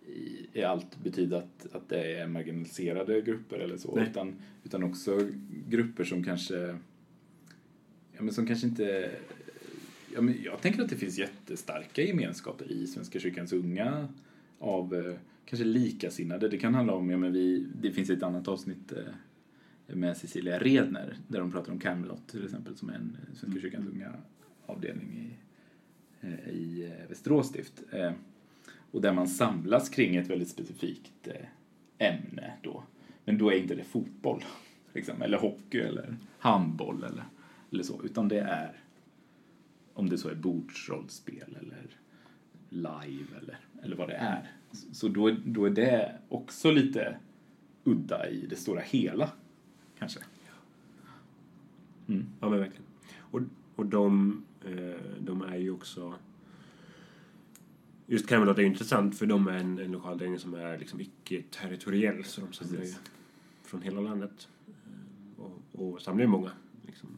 [0.08, 5.30] i, i allt betyda att, att det är marginaliserade grupper eller så, utan, utan också
[5.68, 6.78] grupper som kanske,
[8.12, 9.12] ja, men som kanske inte
[10.16, 14.08] ja, men jag tänker att det finns jättestarka gemenskaper i Svenska kyrkans unga
[14.60, 15.16] av eh,
[15.46, 16.50] kanske likasinnade.
[16.50, 19.04] Det kan handla om, ja, men vi, det finns ett annat avsnitt eh,
[19.88, 23.62] med Cecilia Redner där de pratar om Camelot till exempel som är en eh, Svenska
[23.62, 24.14] kyrkans unga
[24.66, 25.38] avdelning i,
[26.28, 27.84] eh, i eh, Västerås stift.
[28.92, 31.28] Och där man samlas kring ett väldigt specifikt
[31.98, 32.84] ämne då.
[33.26, 34.44] Men då är inte det fotboll,
[34.94, 37.24] liksom, eller hockey eller handboll eller,
[37.72, 38.82] eller så, utan det är
[39.94, 41.88] om det så är bordsrollspel eller
[42.70, 44.52] live eller, eller vad det är.
[44.72, 47.18] Så då, då är det också lite
[47.84, 49.30] udda i det stora hela,
[50.00, 50.20] kanske.
[52.08, 52.26] Mm.
[52.40, 52.86] Ja, men verkligen.
[53.20, 53.42] Och,
[53.76, 56.14] och de, eh, de är ju också...
[58.08, 62.24] Just Camelot är ju intressant för de är en, en lokalförening som är liksom icke-territoriell
[62.24, 62.94] så de samlar ju
[63.64, 64.48] från hela landet.
[64.68, 66.52] Eh, och, och samlar ju många.
[66.86, 67.10] Liksom,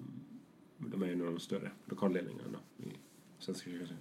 [0.78, 2.88] de är ju några av de större lokalledningarna i
[3.40, 3.98] Svenska kyrkan.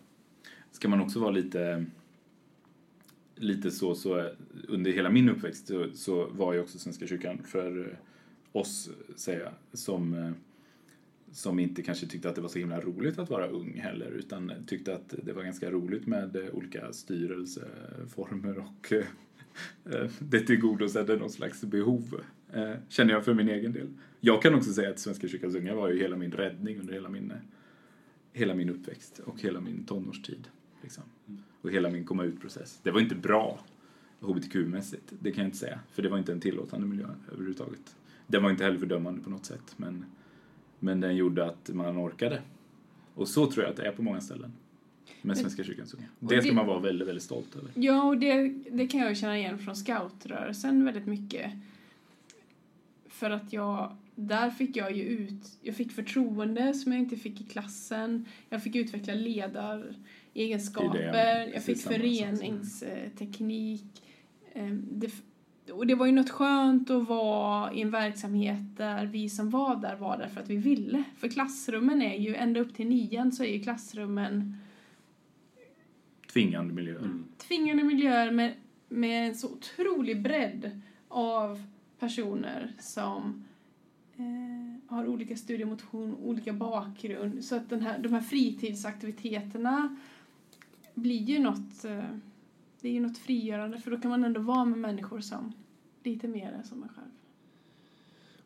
[0.71, 1.87] Ska man också vara lite
[3.37, 4.31] lite så, så
[4.69, 7.99] under hela min uppväxt så, så var ju också Svenska kyrkan för
[8.57, 10.31] oss, säger jag, som eh,
[11.33, 14.53] som inte kanske tyckte att det var så himla roligt att vara ung heller utan
[14.67, 21.31] tyckte att det var ganska roligt med eh, olika styrelseformer och eh, det tillgodosedde någon
[21.31, 22.21] slags behov,
[22.89, 23.89] känner jag för min egen del.
[24.21, 27.09] Jag kan också säga att Svenska kyrkans unga var ju hela min räddning under hela
[27.09, 27.33] min,
[28.33, 30.49] hela min uppväxt och hela min tonårstid.
[30.83, 31.05] Liksom.
[31.63, 32.81] Och hela min komma ut-process.
[32.83, 33.65] Det var inte bra
[34.21, 37.97] hbtq-mässigt, det kan jag inte säga, för det var inte en tillåtande miljö överhuvudtaget.
[38.27, 40.05] Den var inte heller fördömande på något sätt, men
[40.79, 42.43] men den gjorde att man orkade.
[43.15, 44.53] Och så tror jag att det är på många ställen
[45.23, 46.07] med Svenska kyrkans unga.
[46.21, 47.71] Det ska man vara väldigt, väldigt stolt över.
[47.75, 51.53] Ja, och det, det kan jag känna igen från scoutrörelsen väldigt mycket.
[53.09, 57.41] För att jag, där fick jag ju ut, jag fick förtroende som jag inte fick
[57.41, 58.27] i klassen.
[58.49, 64.03] Jag fick utveckla ledaregenskaper, jag fick föreningsteknik.
[64.53, 65.11] Ehm, det,
[65.73, 69.77] och det var ju något skönt att vara i en verksamhet där vi som var
[69.77, 71.05] där var där för att vi ville.
[71.17, 74.57] För klassrummen är ju, ända upp till nian så är ju klassrummen
[76.33, 76.99] Tvingande miljöer.
[76.99, 77.25] Mm.
[77.39, 78.55] Tvingande miljöer med,
[78.89, 81.63] med en så otrolig bredd av
[81.99, 83.45] personer som
[84.17, 87.45] eh, har olika studiemotion, olika bakgrund.
[87.45, 89.97] Så att den här, de här fritidsaktiviteterna
[90.95, 92.05] blir ju något eh,
[92.81, 95.53] det är ju något frigörande för då kan man ändå vara med människor som
[96.03, 97.11] lite mer är som en själv.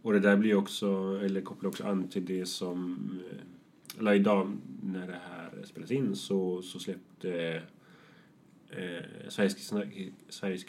[0.02, 2.98] Och det där blir också, eller kopplar också an till det som,
[3.30, 7.62] eh, eller idag när det här spelas in så, så släppte
[8.70, 9.84] eh, Sveriges, kristna,
[10.28, 10.64] Sveriges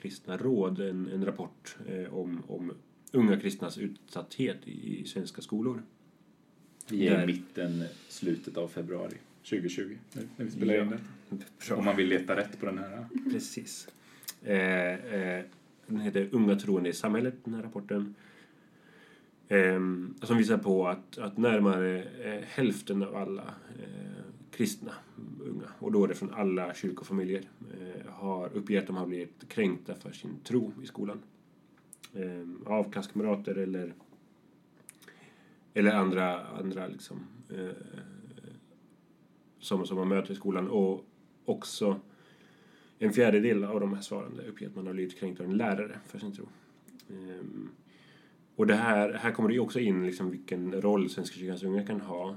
[0.00, 2.72] kristna råd en, en rapport eh, om, om
[3.12, 5.82] unga kristnas utsatthet i, i svenska skolor.
[6.90, 9.16] I mitten, slutet av februari
[9.50, 9.96] 2020
[10.36, 10.82] när vi spelar ja.
[10.82, 10.90] in
[11.30, 11.74] det.
[11.74, 13.06] Om man vill leta rätt på den här.
[13.30, 13.88] Precis.
[14.42, 15.44] Eh, eh,
[15.86, 18.14] den heter Unga troende i samhället, den här rapporten.
[19.48, 19.80] Eh,
[20.22, 24.92] som visar på att, att närmare eh, hälften av alla eh, kristna
[25.40, 27.42] unga, och då är det från alla kyrkofamiljer,
[27.80, 31.22] eh, har uppgett att de har blivit kränkta för sin tro i skolan.
[32.14, 33.94] Ehm, av klasskamrater eller,
[35.74, 37.26] eller andra, andra liksom,
[39.66, 40.68] som, som man möter i skolan.
[40.68, 41.04] Och
[41.44, 42.00] också
[42.98, 45.98] en fjärdedel av de här svarande uppger att man har blivit kränkt av en lärare
[46.06, 46.48] för sin tro.
[47.10, 47.68] Ehm,
[48.56, 51.86] och det här, här kommer det ju också in liksom vilken roll Svenska kyrkans unga
[51.86, 52.36] kan ha.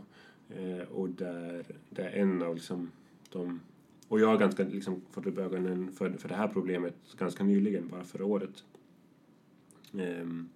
[0.56, 2.92] ehm, och där, där en av liksom
[3.32, 3.60] de...
[4.08, 7.88] Och jag har ganska liksom fått upp ögonen för, för det här problemet ganska nyligen,
[7.88, 8.64] bara förra året.
[9.94, 10.50] Ehm,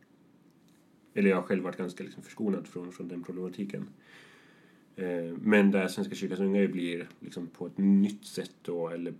[1.13, 3.87] eller jag har själv varit ganska liksom förskonad från, från den problematiken.
[4.95, 9.13] Eh, men där Svenska kyrkans unga blir liksom på ett nytt sätt då, eller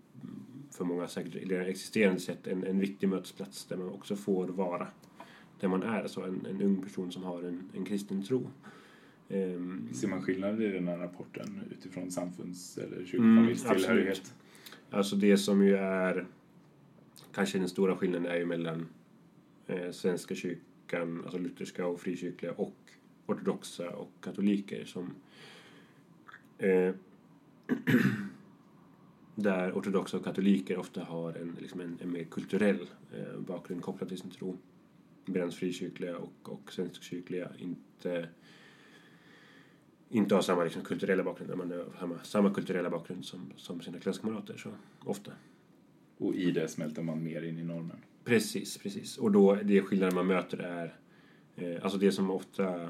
[0.71, 4.87] för många säkert eller existerande sätt, en, en viktig mötesplats där man också får vara
[5.63, 8.49] där man är, alltså en, en ung person som har en, en kristen tro.
[9.29, 14.33] Um, Ser man skillnader i den här rapporten utifrån samfunds eller kyrkofamiljstillhörighet?
[14.33, 16.25] Mm, alltså det som ju är
[17.33, 18.87] kanske den stora skillnaden är ju mellan
[19.67, 22.77] eh, Svenska kyrkan, alltså lutherska och frikyrkliga och
[23.25, 25.13] ortodoxa och katoliker som
[26.63, 26.93] Eh,
[29.35, 34.09] där ortodoxa och katoliker ofta har en, liksom en, en mer kulturell eh, bakgrund kopplad
[34.09, 34.57] till sin tro.
[35.25, 38.29] Medan frikyrkliga och, och svenskkyrkliga inte,
[40.09, 43.99] inte har samma liksom, kulturella bakgrund, man har samma, samma kulturella bakgrund som, som sina
[43.99, 45.31] klasskamrater så ofta.
[46.17, 47.97] Och i det smälter man mer in i normen?
[48.23, 49.17] Precis, precis.
[49.17, 50.95] Och då, det skillnaden man möter är,
[51.55, 52.81] eh, alltså det som ofta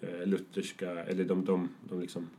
[0.00, 2.30] eh, lutherska, eller de, de, de liksom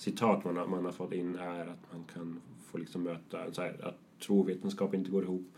[0.00, 3.62] citat man har, man har fått in är att man kan få liksom möta så
[3.62, 5.52] här, att trovetenskap inte går ihop.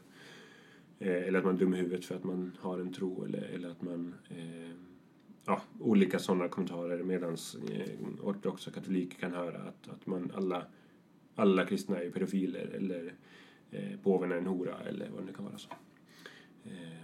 [0.98, 3.42] Eh, eller att man är dum i huvudet för att man har en tro eller,
[3.42, 4.14] eller att man...
[4.30, 4.70] Eh,
[5.44, 7.36] ja, olika sådana kommentarer medan
[7.70, 7.88] eh,
[8.22, 10.66] ortodoxa katoliker kan höra att, att man alla,
[11.34, 13.14] alla kristna är pedofiler eller
[13.70, 15.58] eh, påven är en hora eller vad det nu kan vara.
[15.58, 15.70] så.
[16.64, 17.01] Eh,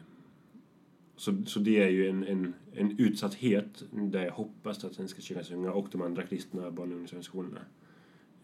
[1.18, 5.50] så, så det är ju en, en, en utsatthet där jag hoppas att Svenska kyrkans
[5.50, 7.60] unga och de andra kristna barn och ungdomsorganisationerna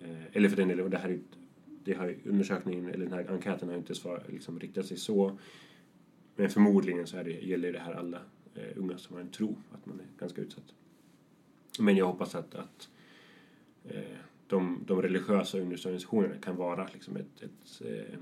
[0.01, 1.18] eh, eller för den delen, och det här
[1.85, 5.39] det har undersökningen, eller den här enkäten har inte svar, liksom, riktat sig så
[6.37, 8.20] men förmodligen så är det, gäller det här alla
[8.55, 10.75] eh, unga som har en tro, att man är ganska utsatt.
[11.79, 12.89] Men jag hoppas att, att
[13.85, 14.16] eh,
[14.47, 18.14] de, de religiösa ungdomsorganisationerna kan vara liksom ett, ett eh,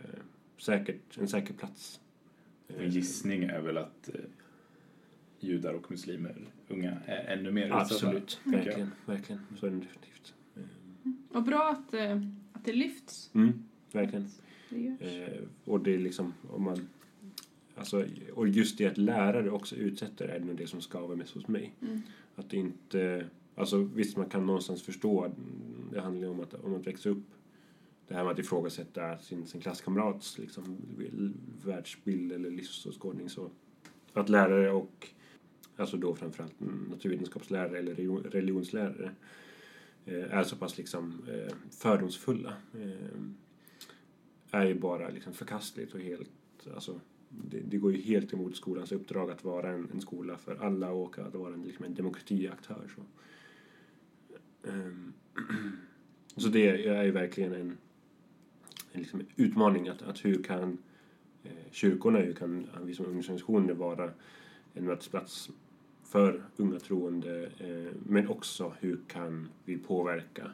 [0.00, 0.20] eh
[0.58, 2.00] säkert, en säker plats.
[2.68, 4.20] En gissning är väl att eh,
[5.40, 6.36] judar och muslimer,
[6.68, 7.82] unga, är ännu mer utsatta.
[7.82, 9.40] Absolut, verkligen, verkligen.
[9.60, 10.34] Så är det definitivt.
[11.28, 12.20] Och bra att, eh,
[12.52, 13.30] att det lyfts.
[13.34, 14.28] Mm, verkligen.
[14.70, 14.96] Det.
[15.00, 16.88] Eh, och det är liksom, om man...
[17.74, 21.48] Alltså, och just det att lärare också utsätter är nog det som skaver mest hos
[21.48, 21.72] mig.
[21.82, 22.02] Mm.
[22.34, 23.26] Att det inte...
[23.54, 25.32] Alltså visst, man kan någonstans förstå.
[25.92, 27.24] Det handlar ju om att, om att växa upp.
[28.08, 30.76] Det här med att ifrågasätta sin, sin klasskamrats liksom,
[31.64, 33.30] världsbild eller livsåskådning.
[33.30, 33.50] Så
[34.12, 35.08] att lärare och,
[35.76, 37.94] alltså då framförallt naturvetenskapslärare eller
[38.30, 39.10] religionslärare
[40.04, 42.52] eh, är så pass liksom eh, fördomsfulla.
[42.74, 43.20] Eh,
[44.50, 46.30] är ju bara liksom förkastligt och helt,
[46.74, 50.56] alltså det, det går ju helt emot skolans uppdrag att vara en, en skola för
[50.56, 52.90] alla och att vara en, liksom en demokratiaktör.
[52.94, 53.02] Så,
[54.68, 55.12] ehm,
[56.36, 57.76] så det är ju verkligen en
[58.96, 60.78] liksom utmaning att, att hur kan
[61.44, 64.10] eh, kyrkorna, hur kan vi som ungdomsorganisationer vara
[64.74, 65.50] en mötesplats
[66.04, 70.50] för unga troende eh, men också hur kan vi påverka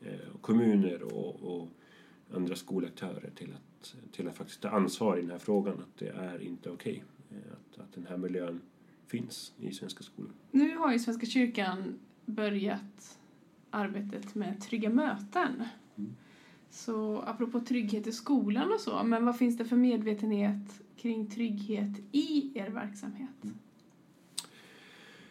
[0.00, 1.68] eh, kommuner och, och
[2.34, 6.08] andra skolaktörer till att, till att faktiskt ta ansvar i den här frågan att det
[6.08, 8.60] är inte okej okay, att, att den här miljön
[9.06, 10.32] finns i svenska skolor.
[10.50, 13.18] Nu har ju Svenska kyrkan börjat
[13.70, 15.64] arbetet med trygga möten.
[16.72, 22.00] Så apropå trygghet i skolan och så, men vad finns det för medvetenhet kring trygghet
[22.12, 23.44] i er verksamhet?
[23.44, 23.56] Mm.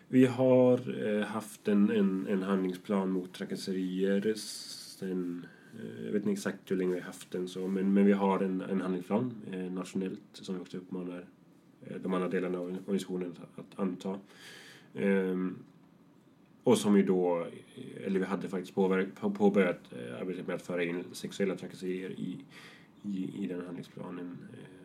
[0.07, 5.45] Vi har eh, haft en, en, en handlingsplan mot trakasserier sen,
[5.79, 8.11] eh, jag vet inte exakt hur länge vi har haft den så, men, men vi
[8.11, 11.25] har en, en handlingsplan eh, nationellt som vi också uppmanar
[11.81, 14.19] eh, de andra delarna av organisationen att, anta.
[14.93, 15.57] Ehm,
[16.63, 17.47] och som ju då,
[18.05, 22.37] eller vi hade faktiskt påbörjat, påbörjat arbetet med att föra in sexuella trakasserier i,
[23.03, 24.37] i, i den handlingsplanen.
[24.53, 24.81] Eh,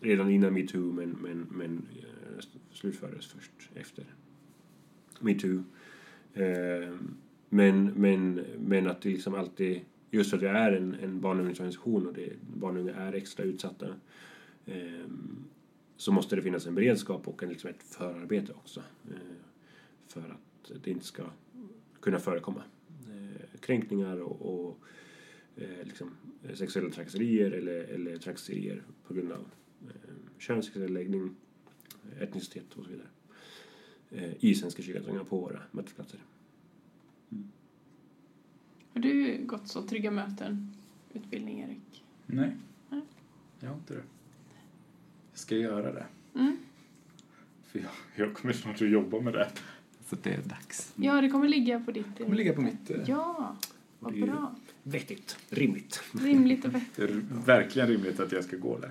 [0.00, 4.04] redan innan metoo men, men, men eh, slutfördes först efter
[5.20, 5.64] metoo.
[6.34, 6.94] Eh,
[7.48, 9.80] men, men, men att det liksom alltid,
[10.10, 12.94] just för att vi är en, en barn och ungdomsorganisation och det, barn och unga
[12.94, 13.86] är extra utsatta
[14.66, 15.06] eh,
[15.96, 19.16] så måste det finnas en beredskap och en, liksom ett förarbete också eh,
[20.08, 21.22] för att det inte ska
[22.00, 22.62] kunna förekomma
[23.08, 24.78] eh, kränkningar och, och
[25.56, 26.10] eh, liksom,
[26.54, 29.50] sexuella trakasserier eller, eller trakasserier på grund av
[29.88, 31.36] eh, kön, sexuell läggning,
[32.20, 33.08] etnicitet och så vidare
[34.10, 36.20] eh, i Svenska kyrkans unga på våra mötesplatser.
[38.92, 40.76] Har du gått så trygga möten,
[41.12, 42.04] utbildning Erik?
[42.26, 42.56] Nej.
[42.88, 43.00] Nej.
[43.60, 44.02] Jag har inte det.
[45.30, 46.06] Jag ska göra det.
[46.34, 46.56] Mm.
[47.62, 49.50] För jag, jag kommer snart att jobba med det.
[50.06, 50.92] Så det är dags.
[50.96, 52.06] Ja, det kommer ligga på ditt...
[52.18, 52.90] Det kommer ligga på mitt...
[52.90, 53.56] eh, Ja,
[54.00, 54.54] vad bra.
[54.82, 56.02] Vettigt, rimligt.
[56.22, 56.96] Rimligt och vettigt.
[56.96, 58.90] Det är verkligen rimligt att jag ska gå det.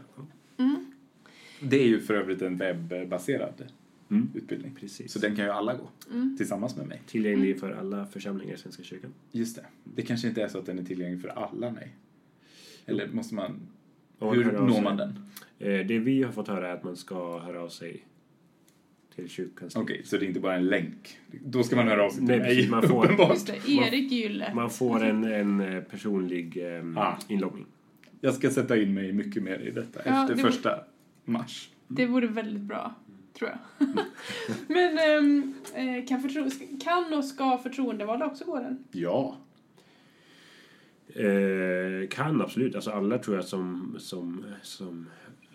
[0.58, 0.86] Mm.
[1.60, 3.64] Det är ju för övrigt en webbaserad
[4.10, 4.30] Mm.
[4.34, 4.76] utbildning.
[4.80, 5.12] Precis.
[5.14, 6.38] Så den kan ju alla gå Mm.
[6.38, 7.02] tillsammans med mig.
[7.08, 9.14] Tillgänglig för alla församlingar i Svenska kyrkan.
[9.32, 9.66] Just det.
[9.84, 11.96] Det kanske inte är så att den är tillgänglig för alla, nej.
[12.86, 13.60] Eller måste man...
[14.20, 15.10] Och Hur når man den?
[15.60, 18.06] Eh, det vi har fått höra är att man ska höra av sig
[19.16, 19.84] till kyrkkansliet.
[19.84, 21.18] Okej, så det är inte bara en länk.
[21.46, 23.50] Då ska man höra av sig till Nej, mig, precis, man får- uppenbart.
[23.68, 24.52] Erik Gylle.
[24.56, 27.18] Man får en, en eh, personlig eh, Ah.
[27.28, 27.66] inloggning.
[28.22, 30.80] Jag ska sätta in mig mycket mer i detta Ja, efter det första
[31.26, 31.70] mars.
[31.88, 32.94] Det vore väldigt bra,
[33.38, 33.88] tror jag.
[34.68, 38.84] Men ehm, eh, kan, förtro- kan och ska förtroendevalda också gå den?
[38.92, 39.38] Ja.
[41.08, 42.76] Eh, kan absolut.
[42.76, 43.96] Alltså alla tror jag som...
[44.00, 45.10] som, som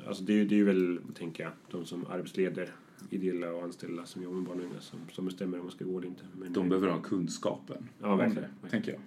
[0.07, 2.71] alltså det, är ju- det är ju väl, tänker jag, de som arbetsleder
[3.11, 5.85] ideella och anställda som jobbar med barn och unga som, som bestämmer om man ska
[5.85, 6.25] gå eller inte.
[6.39, 8.49] Men, De behöver ha kunskapen Ja, verkligen.
[8.63, 9.01] det, tänker jag.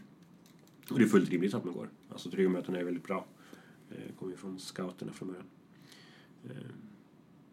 [0.92, 1.90] Och det är fullt rimligt att man går.
[2.10, 3.26] Alltså trygga möten är väldigt bra.
[3.92, 5.46] Eh, kommer ju från scouterna från början.
[6.46, 6.72] Eh,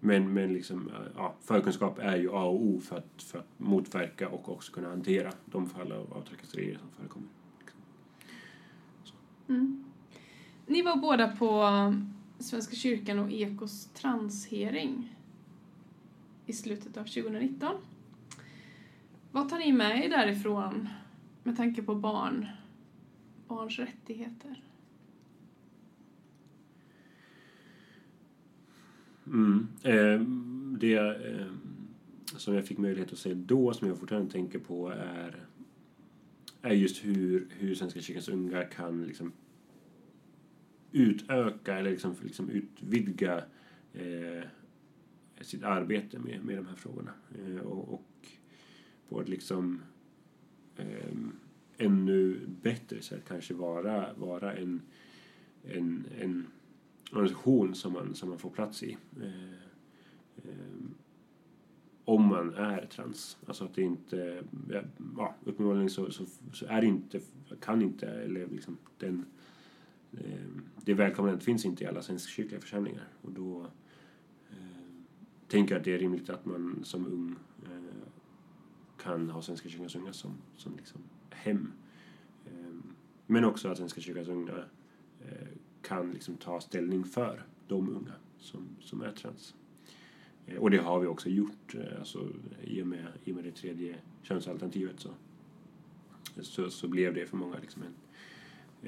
[0.00, 3.48] men, men liksom, eh, ja, förkunskap är ju A och O för att, för att
[3.56, 7.28] motverka och också kunna hantera de fall av, av trakasserier som förekommer.
[9.48, 9.84] Mm.
[10.66, 11.64] Ni var båda på
[12.38, 15.16] Svenska kyrkan och Ekos transhearing
[16.50, 17.76] i slutet av 2019.
[19.32, 20.88] Vad tar ni med er därifrån
[21.42, 22.46] med tanke på barn,
[23.48, 24.62] barns rättigheter?
[29.26, 29.68] Mm.
[29.82, 30.20] Eh,
[30.78, 31.46] det eh,
[32.36, 35.44] som jag fick möjlighet att se då, som jag fortfarande tänker på, är,
[36.62, 39.32] är just hur, hur Svenska kyrkans unga kan liksom
[40.92, 43.44] utöka eller liksom, liksom utvidga
[43.92, 44.44] eh,
[45.40, 47.12] sitt arbete med, med de här frågorna.
[47.38, 48.28] Eh, och, och
[49.08, 49.82] på ett liksom
[50.76, 51.16] eh,
[51.76, 54.82] ännu bättre sätt kanske vara, vara en,
[55.64, 56.46] en, en
[57.12, 58.96] organisation som man, som man får plats i.
[59.20, 59.52] Eh,
[60.36, 60.80] eh,
[62.04, 63.38] om man är trans.
[63.46, 64.42] Alltså att det inte,
[65.16, 67.20] ja, uppenbarligen så, så, så, är det inte,
[67.60, 69.24] kan inte, eller liksom den,
[70.12, 70.46] eh,
[70.84, 73.08] det välkomnandet finns inte i alla svenskkyrkliga församlingar.
[73.22, 73.66] Och då
[75.50, 78.08] tänker att det är rimligt att man som ung eh,
[79.02, 81.72] kan ha Svenska kyrkans unga som, som liksom hem.
[82.46, 82.92] Eh,
[83.26, 84.64] men också att Svenska kyrkans unga
[85.20, 85.48] eh,
[85.82, 89.54] kan liksom ta ställning för de unga som, som är trans.
[90.46, 92.28] Eh, och det har vi också gjort eh, alltså,
[92.62, 95.10] i, och med, i och med det tredje könsalternativet så,
[96.40, 97.94] så, så blev det för många liksom en,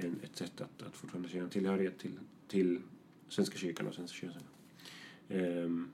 [0.05, 2.81] en, ett sätt att, att fortfarande känna tillhörighet till, till
[3.29, 4.43] Svenska kyrkan och Svenska kyrkan.
[5.29, 5.89] Ehm,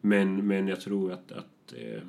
[0.00, 2.02] men, men jag tror att, att eh,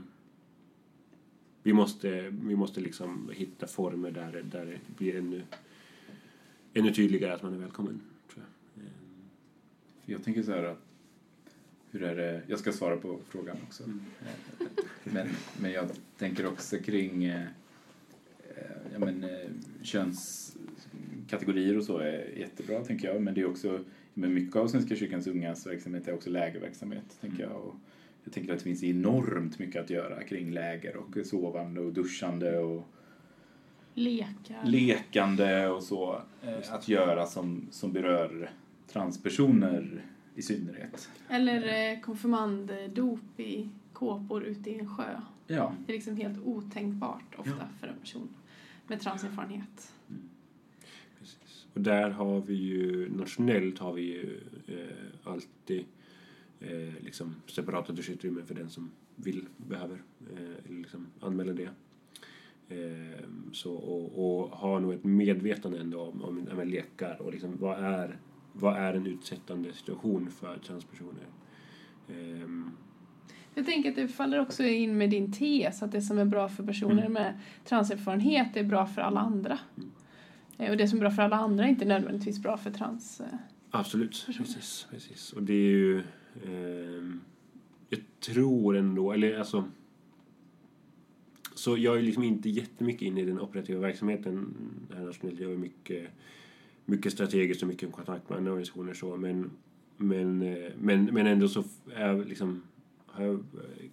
[1.64, 5.44] vi måste, vi måste liksom hitta former där, där det blir ännu,
[6.74, 8.02] ännu tydligare att man är välkommen.
[8.34, 8.84] Tror jag.
[8.84, 8.90] Um.
[10.06, 10.82] jag tänker så här att
[11.92, 13.84] hur är det, jag ska svara på frågan också.
[13.84, 14.02] Mm.
[15.04, 15.28] Men,
[15.62, 17.48] men jag tänker också kring eh,
[18.94, 19.50] ja, men, eh,
[19.82, 23.22] könskategorier och så är jättebra tänker jag.
[23.22, 23.84] Men det är också,
[24.20, 27.56] men mycket av Svenska kyrkans ungas verksamhet är också lägerverksamhet tänker jag.
[27.56, 27.76] Och
[28.24, 32.58] jag tänker att det finns enormt mycket att göra kring läger och sovande och duschande
[32.58, 32.88] och
[33.94, 34.64] Lekar.
[34.66, 36.22] lekande och så.
[36.44, 38.52] Eh, att göra som, som berör
[38.88, 40.06] transpersoner
[40.36, 41.10] i synnerhet.
[41.30, 45.22] Eller eh, konfirmanddop i kåpor ute i en sjö.
[45.48, 45.74] Ja.
[45.86, 47.68] Det är liksom helt otänkbart ofta ja.
[47.80, 48.30] för en person
[48.88, 49.94] med transerfarenhet.
[50.10, 50.29] Mm.
[51.74, 55.86] Och där har vi ju, nationellt har vi ju eh, alltid
[56.60, 60.02] eh, liksom separata duschutrymmen för den som vill, behöver,
[60.32, 61.70] eh, liksom anmäla det.
[62.70, 67.58] Eh, så, och, och har nog ett medvetande ändå om, om, om lekar och liksom
[67.58, 68.20] vad är
[68.54, 71.26] vad är en utsättande situation för transpersoner?
[72.08, 72.72] Um,
[73.56, 76.50] jag tänker att det faller också in med din tes att det som är bra
[76.50, 77.14] för personer mm.
[77.14, 79.60] med transerfarenhet är bra för alla andra.
[79.78, 79.90] Mm.
[80.60, 83.28] Och det som är bra för alla andra är inte nödvändigtvis bra för trans eh,
[83.72, 85.34] Absolut, precis, precis.
[85.34, 85.98] Och det är ju...
[86.44, 87.04] Eh,
[87.90, 89.64] jag tror ändå, eller alltså...
[91.56, 94.56] Så jag är liksom inte jättemycket inne i den operativa verksamheten
[94.96, 95.40] här nationellt.
[95.40, 96.10] Jag är mycket
[96.90, 99.52] mycket strategiskt och mycket kontakt med andra organisationer så men,
[99.98, 101.64] men, eh, men, men ändå så
[101.96, 102.64] är jag liksom
[103.18, 103.44] är jag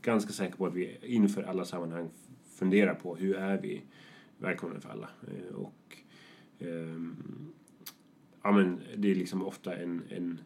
[0.02, 2.08] ganska säker på att vi inför alla sammanhang
[2.54, 3.82] funderar på hur är vi
[4.38, 5.96] välkomna för alla eh, och
[8.42, 10.40] ja men det är liksom ofta en, en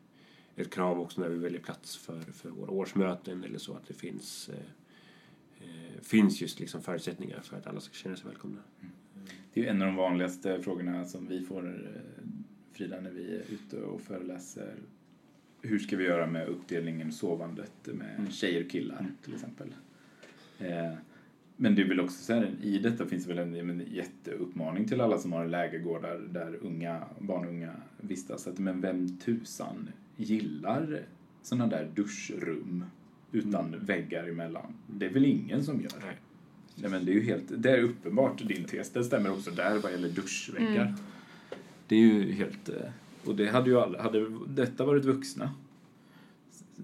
[0.57, 3.95] ett krav också när vi väljer plats för, för våra årsmöten eller så att det
[3.95, 4.57] finns eh,
[5.61, 8.61] eh finns just liksom förutsättningar för att alla ska känna sig välkomna.
[8.81, 8.93] Mm.
[9.53, 11.91] Det är ju en av de vanligaste frågorna som vi får
[12.73, 14.75] Frida när vi är ute och föreläser.
[15.63, 18.31] Hur ska vi göra med uppdelningen sovandet med mm.
[18.31, 19.13] tjejer och killar mm.
[19.23, 19.75] till exempel.
[20.59, 20.93] Eh,
[21.63, 25.01] men det är väl också så här, i detta finns väl en, en jätteuppmaning till
[25.01, 28.47] alla som har lägergårdar där unga, barn och unga vistas.
[28.47, 31.01] Att, men vem tusan gillar
[31.43, 32.85] sådana där duschrum
[33.33, 33.85] utan mm.
[33.85, 34.75] väggar emellan?
[34.87, 35.91] Det är väl ingen som gör.
[36.07, 36.17] Nej.
[36.75, 39.79] Nej men det är ju helt, det är uppenbart din tes, det stämmer också där
[39.79, 40.87] vad gäller duschväggar.
[40.87, 40.95] Mm.
[41.87, 42.69] Det är ju helt...
[42.69, 42.91] Eh,
[43.25, 45.55] och det hade ju alla, hade detta varit vuxna,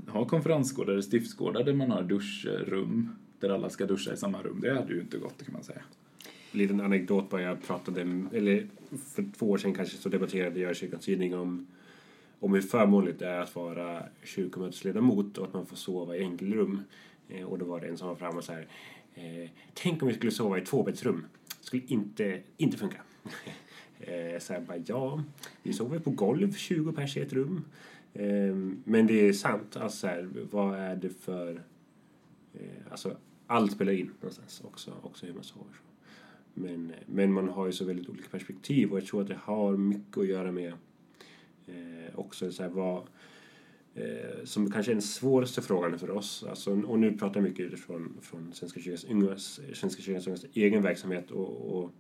[0.09, 3.09] ha konferensgårdar eller stiftsgårdar där man har duschrum,
[3.41, 5.83] där alla ska duscha i samma rum, det hade ju inte gått kan man säga.
[6.53, 8.01] En liten anekdot bara, jag pratade,
[8.33, 8.67] eller
[9.15, 11.67] för två år sedan kanske så debatterade jag i Kyrkans Tidning om,
[12.41, 16.81] om hur förmånligt det är att vara kyrkomötesledamot och att man får sova i enkelrum.
[17.29, 18.67] Eh, och då var det en som var framme och så här,
[19.15, 21.27] eh, tänk om vi skulle sova i tvåbäddsrum,
[21.61, 23.01] det skulle inte, inte funka.
[24.01, 25.23] Eh, så här bara, ja,
[25.63, 27.65] vi sover på golv, 20 pers i ett rum.
[28.85, 31.63] Men det är sant, alltså här, vad är det för...
[32.91, 33.17] Alltså,
[33.47, 35.75] allt spelar in någonstans också, också hur man sover.
[36.55, 39.77] Men, men man har ju så väldigt olika perspektiv och jag tror att det har
[39.77, 40.73] mycket att göra med
[41.67, 43.03] eh, också så här, vad,
[43.95, 46.45] eh, som kanske är den svåraste frågan för oss.
[46.49, 50.83] Alltså, och nu pratar jag mycket utifrån från Svenska kyrkans ungas, Svenska kyrkans ungas egen
[50.83, 51.93] verksamhet och, och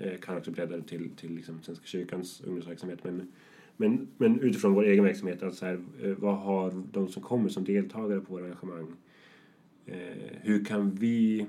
[0.00, 3.04] Eh, kan också bredda det till, till liksom Svenska kyrkans ungdomsverksamhet.
[3.04, 3.32] Men,
[3.76, 7.64] men, men utifrån vår egen verksamhet, alltså här, eh, vad har de som kommer som
[7.64, 8.96] deltagare på våra arrangemang,
[9.86, 11.46] eh, hur kan vi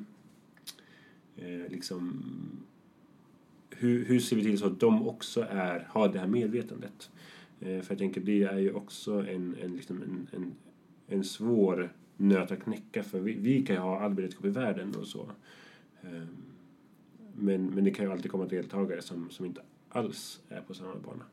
[1.36, 2.24] eh, liksom
[3.70, 7.12] hur, hur ser vi till så att de också är, har det här medvetandet?
[7.60, 10.52] Eh, för jag tänker det är ju också en, en, liksom en, en,
[11.08, 14.96] en svår nöt att knäcka för vi, vi kan ju ha all beredskap i världen
[14.96, 15.32] och så.
[16.02, 16.28] Ehm,
[17.36, 20.96] men, men det kan ju alltid komma deltagare som, som inte alls är på samma
[20.96, 21.24] bana.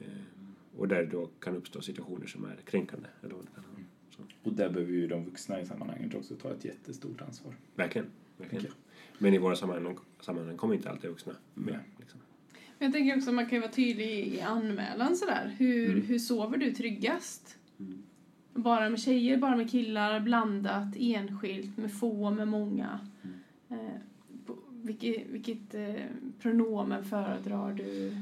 [0.00, 3.08] Ehm, och där det då kan uppstå situationer som är kränkande.
[3.22, 3.75] Eller vad det kan vara.
[4.42, 7.54] Och där behöver ju de vuxna i sammanhanget också ta ett jättestort ansvar.
[7.74, 8.06] verkligen.
[8.38, 8.66] verkligen.
[9.18, 11.74] Men i våra sammanhang, sammanhang kommer inte alltid vuxna med.
[11.74, 11.82] Nej.
[11.98, 12.20] Liksom.
[12.78, 15.54] Men jag tänker också att man kan vara tydlig i anmälan sådär.
[15.58, 16.02] Hur, Mm.
[16.06, 17.58] hur sover du tryggast?
[17.78, 18.02] Mm.
[18.54, 23.00] Bara med tjejer, bara med killar, blandat, enskilt, med få, med många.
[23.22, 23.36] Mm.
[23.86, 23.94] Eh,
[24.46, 25.94] på- vilket vilket eh,
[26.40, 28.16] pronomen föredrar du?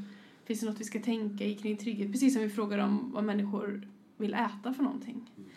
[0.44, 2.12] Finns det något vi ska tänka i kring trygghet?
[2.12, 5.30] Precis som vi frågar om vad människor vill äta för någonting.
[5.36, 5.50] Mm.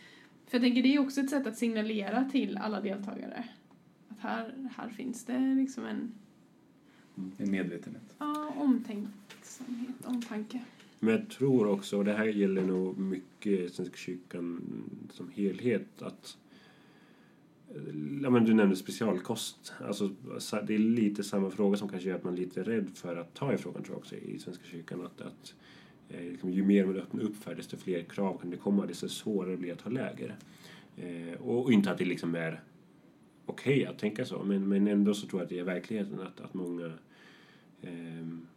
[0.48, 3.44] För jag tänker det är också ett sätt att signalera till alla deltagare.
[4.10, 6.12] Att här, här finns det liksom en
[7.38, 8.16] En medvetenhet.
[8.18, 10.60] ja, omtänksamhet, omtanke.
[11.00, 14.62] Men jag tror också, och det här gäller nog mycket Svenska kyrkan
[15.14, 16.38] som helhet, att
[18.24, 19.74] Ja, men du nämnde specialkost.
[19.88, 20.08] Alltså,
[20.68, 23.34] det är lite samma fråga som kanske gör att man är lite rädd för att
[23.34, 25.06] ta i frågan tror jag också i Svenska kyrkan.
[25.06, 25.56] Att, att eh,
[26.10, 29.58] liksom, ju mer man öppnar upp för desto fler krav kan det komma, desto svårare
[29.58, 30.36] blir det att ha läger.
[30.98, 32.62] Eh, och, och inte att det liksom är
[33.46, 36.42] okej att tänka så, men, men ändå så tror jag att det är verkligheten att,
[36.42, 36.92] att många
[37.82, 38.48] ehm,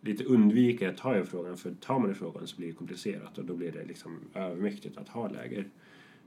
[0.00, 3.38] lite undviker att ta i frågan för tar man i frågan så blir det komplicerat
[3.38, 5.68] och då blir det liksom övermäktigt att ha läger.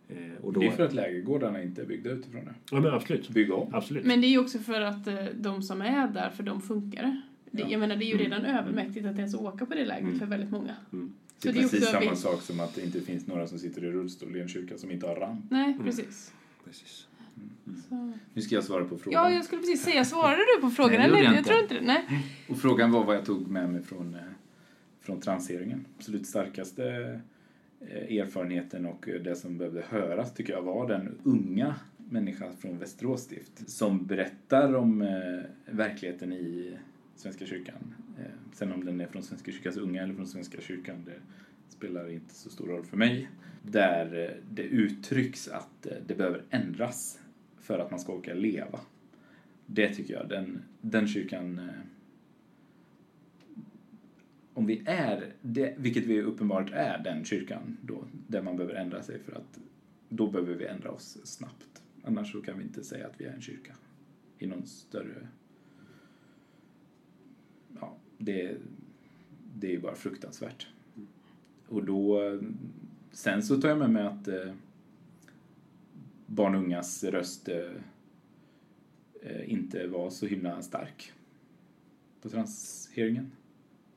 [0.10, 2.56] Eh, och då, Det är för att lägergårdarna inte är byggda utifrån det.
[2.72, 3.30] Ja men absolut.
[3.30, 3.74] Bygga om.
[3.74, 4.06] Absolut.
[4.06, 7.22] Men det är ju också för att eh, de som är där, för de funkar
[7.52, 7.62] det.
[7.62, 7.68] Ja.
[7.70, 8.24] Jag menar, det är ju Mm.
[8.24, 10.20] redan övermäktigt att ens åka på det lägret Mm.
[10.20, 10.76] för väldigt många.
[10.94, 11.14] Mm.
[11.38, 13.28] Så Det är det är precis också samma vi- sak som att det inte finns
[13.28, 15.46] några som sitter i rullstol i en kyrka som inte har ramp.
[15.50, 15.86] Nej, Mm.
[15.86, 16.34] precis.
[16.66, 17.08] Precis.
[17.90, 18.14] Så.
[18.34, 19.24] Nu ska jag svara på frågan.
[19.24, 21.24] Ja, jag skulle precis säga, svarade du på frågan Nej, det eller?
[21.24, 21.82] jag Jag, tror inte det.
[21.82, 22.06] Nej.
[22.50, 24.22] Och frågan var vad jag tog med mig från, eh,
[25.02, 25.86] från transeringen.
[25.98, 26.84] Absolut starkaste
[27.82, 31.76] eh, erfarenheten och eh, det som behövde höras tycker jag var den unga
[32.10, 35.00] människa från Västerås stift som berättar om
[35.72, 36.78] verkligheten i
[37.20, 37.94] Svenska kyrkan.
[38.20, 41.20] Eh, sen om den är från Svenska kyrkans unga eller från Svenska kyrkan, det
[41.70, 43.30] spelar inte så stor roll för mig.
[43.64, 47.20] Där eh, det uttrycks att eh, det behöver ändras
[47.58, 48.80] för att man ska orka leva.
[49.66, 51.62] Det tycker jag, den, den kyrkan
[54.54, 59.04] om vi är, det, vilket vi uppenbart är, den kyrkan då, där man behöver ändra
[59.04, 59.60] sig för att
[60.10, 61.84] då behöver vi ändra oss snabbt.
[62.04, 63.76] Annars så kan vi inte säga att vi är en kyrka
[64.38, 65.28] i någon större...
[68.22, 68.58] Det,
[69.56, 70.68] det är ju bara fruktansvärt.
[71.68, 72.20] Och då...
[73.12, 74.54] Sen så tar jag med mig att eh,
[76.26, 77.72] barn och ungas röst eh,
[79.22, 81.14] eh, inte var så himla stark
[82.22, 83.32] på transhearingen.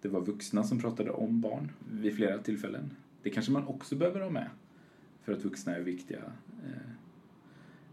[0.01, 2.91] Det var vuxna som pratade om barn vid flera tillfällen.
[3.23, 4.51] Det kanske man också behöver ha med
[5.23, 6.23] för att vuxna är viktiga.
[6.67, 6.91] eh,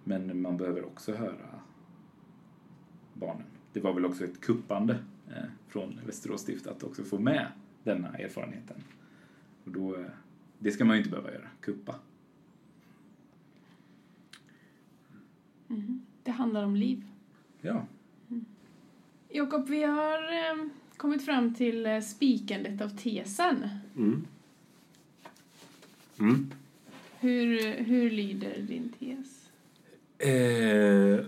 [0.04, 1.60] Men man behöver också höra
[3.14, 3.48] barnen.
[3.74, 4.98] Det var väl också ett kuppande
[5.68, 7.48] från Västerås stift att också få med
[7.84, 8.84] denna erfarenheten.
[9.64, 10.06] Och då, eh,
[10.60, 11.96] det ska man ju inte behöva göra, kuppa.
[15.68, 16.02] Mhm.
[16.24, 17.04] Det handlar om liv.
[17.62, 17.86] Ja,
[19.32, 20.66] Jakob, vi har eh,
[20.98, 23.70] kommit fram till eh, spikandet av tesen.
[23.96, 24.26] Mm.
[26.20, 26.52] Mm.
[27.20, 29.50] Hur, hur lyder din tes?
[30.18, 31.26] Eh,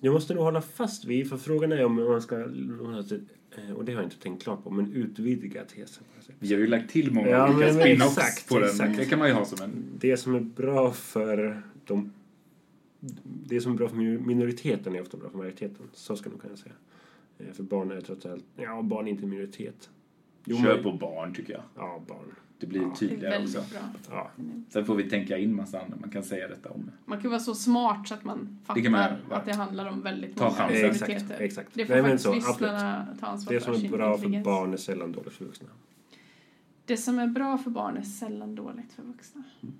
[0.00, 2.46] jag måste nog hålla fast vid, för frågan är om man ska, eh,
[3.76, 6.04] och det har jag inte tänkt klart på, men utvidga tesen.
[6.38, 8.68] vi har ju lagt till många Ja, olika spin-offs på den.
[8.70, 8.96] exakt.
[8.96, 9.84] Det kan man ju ha som en...
[9.98, 12.12] Det som är bra för de
[13.24, 15.86] det som är bra för minoriteten är ofta bra för majoriteten.
[15.92, 16.72] Så ska man kunna säga.
[17.38, 19.90] Eh, För barn är trots allt, ja barn är inte en minoritet.
[20.44, 21.62] Jo, Kör på barn tycker jag.
[21.76, 22.34] Ja, barn.
[22.60, 22.80] Det blir.
[22.80, 23.70] Det tydligare väldigt också.
[23.70, 23.80] bra.
[24.10, 24.30] Ja.
[24.70, 26.90] Sen får vi tänka in massa andra man kan säga detta om.
[27.04, 29.36] Man kan vara så smart så att man fattar man va?
[29.36, 30.84] att det handlar om väldigt Ta många chansen.
[30.90, 31.44] Exakt, minoriteter.
[31.44, 31.68] exakt.
[31.74, 32.60] Det får Nej, faktiskt så, absolut.
[32.60, 33.74] lyssnarna ta ansvar Det för.
[33.74, 35.68] som är bra för barn är sällan dåligt för vuxna.
[36.84, 39.42] Det som är bra för barn är sällan dåligt för vuxna.
[39.62, 39.74] Mm.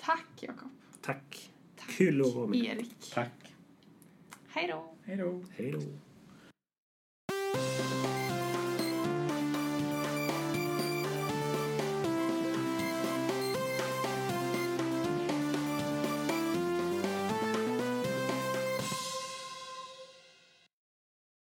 [0.00, 0.70] Tack Jakob.
[1.00, 1.50] Tack.
[1.76, 2.64] Tack Kul att vara med.
[2.64, 3.10] Erik.
[3.14, 3.54] Tack.
[4.48, 4.94] Hej då.
[5.04, 5.44] Hej då.
[5.56, 5.80] Hej då.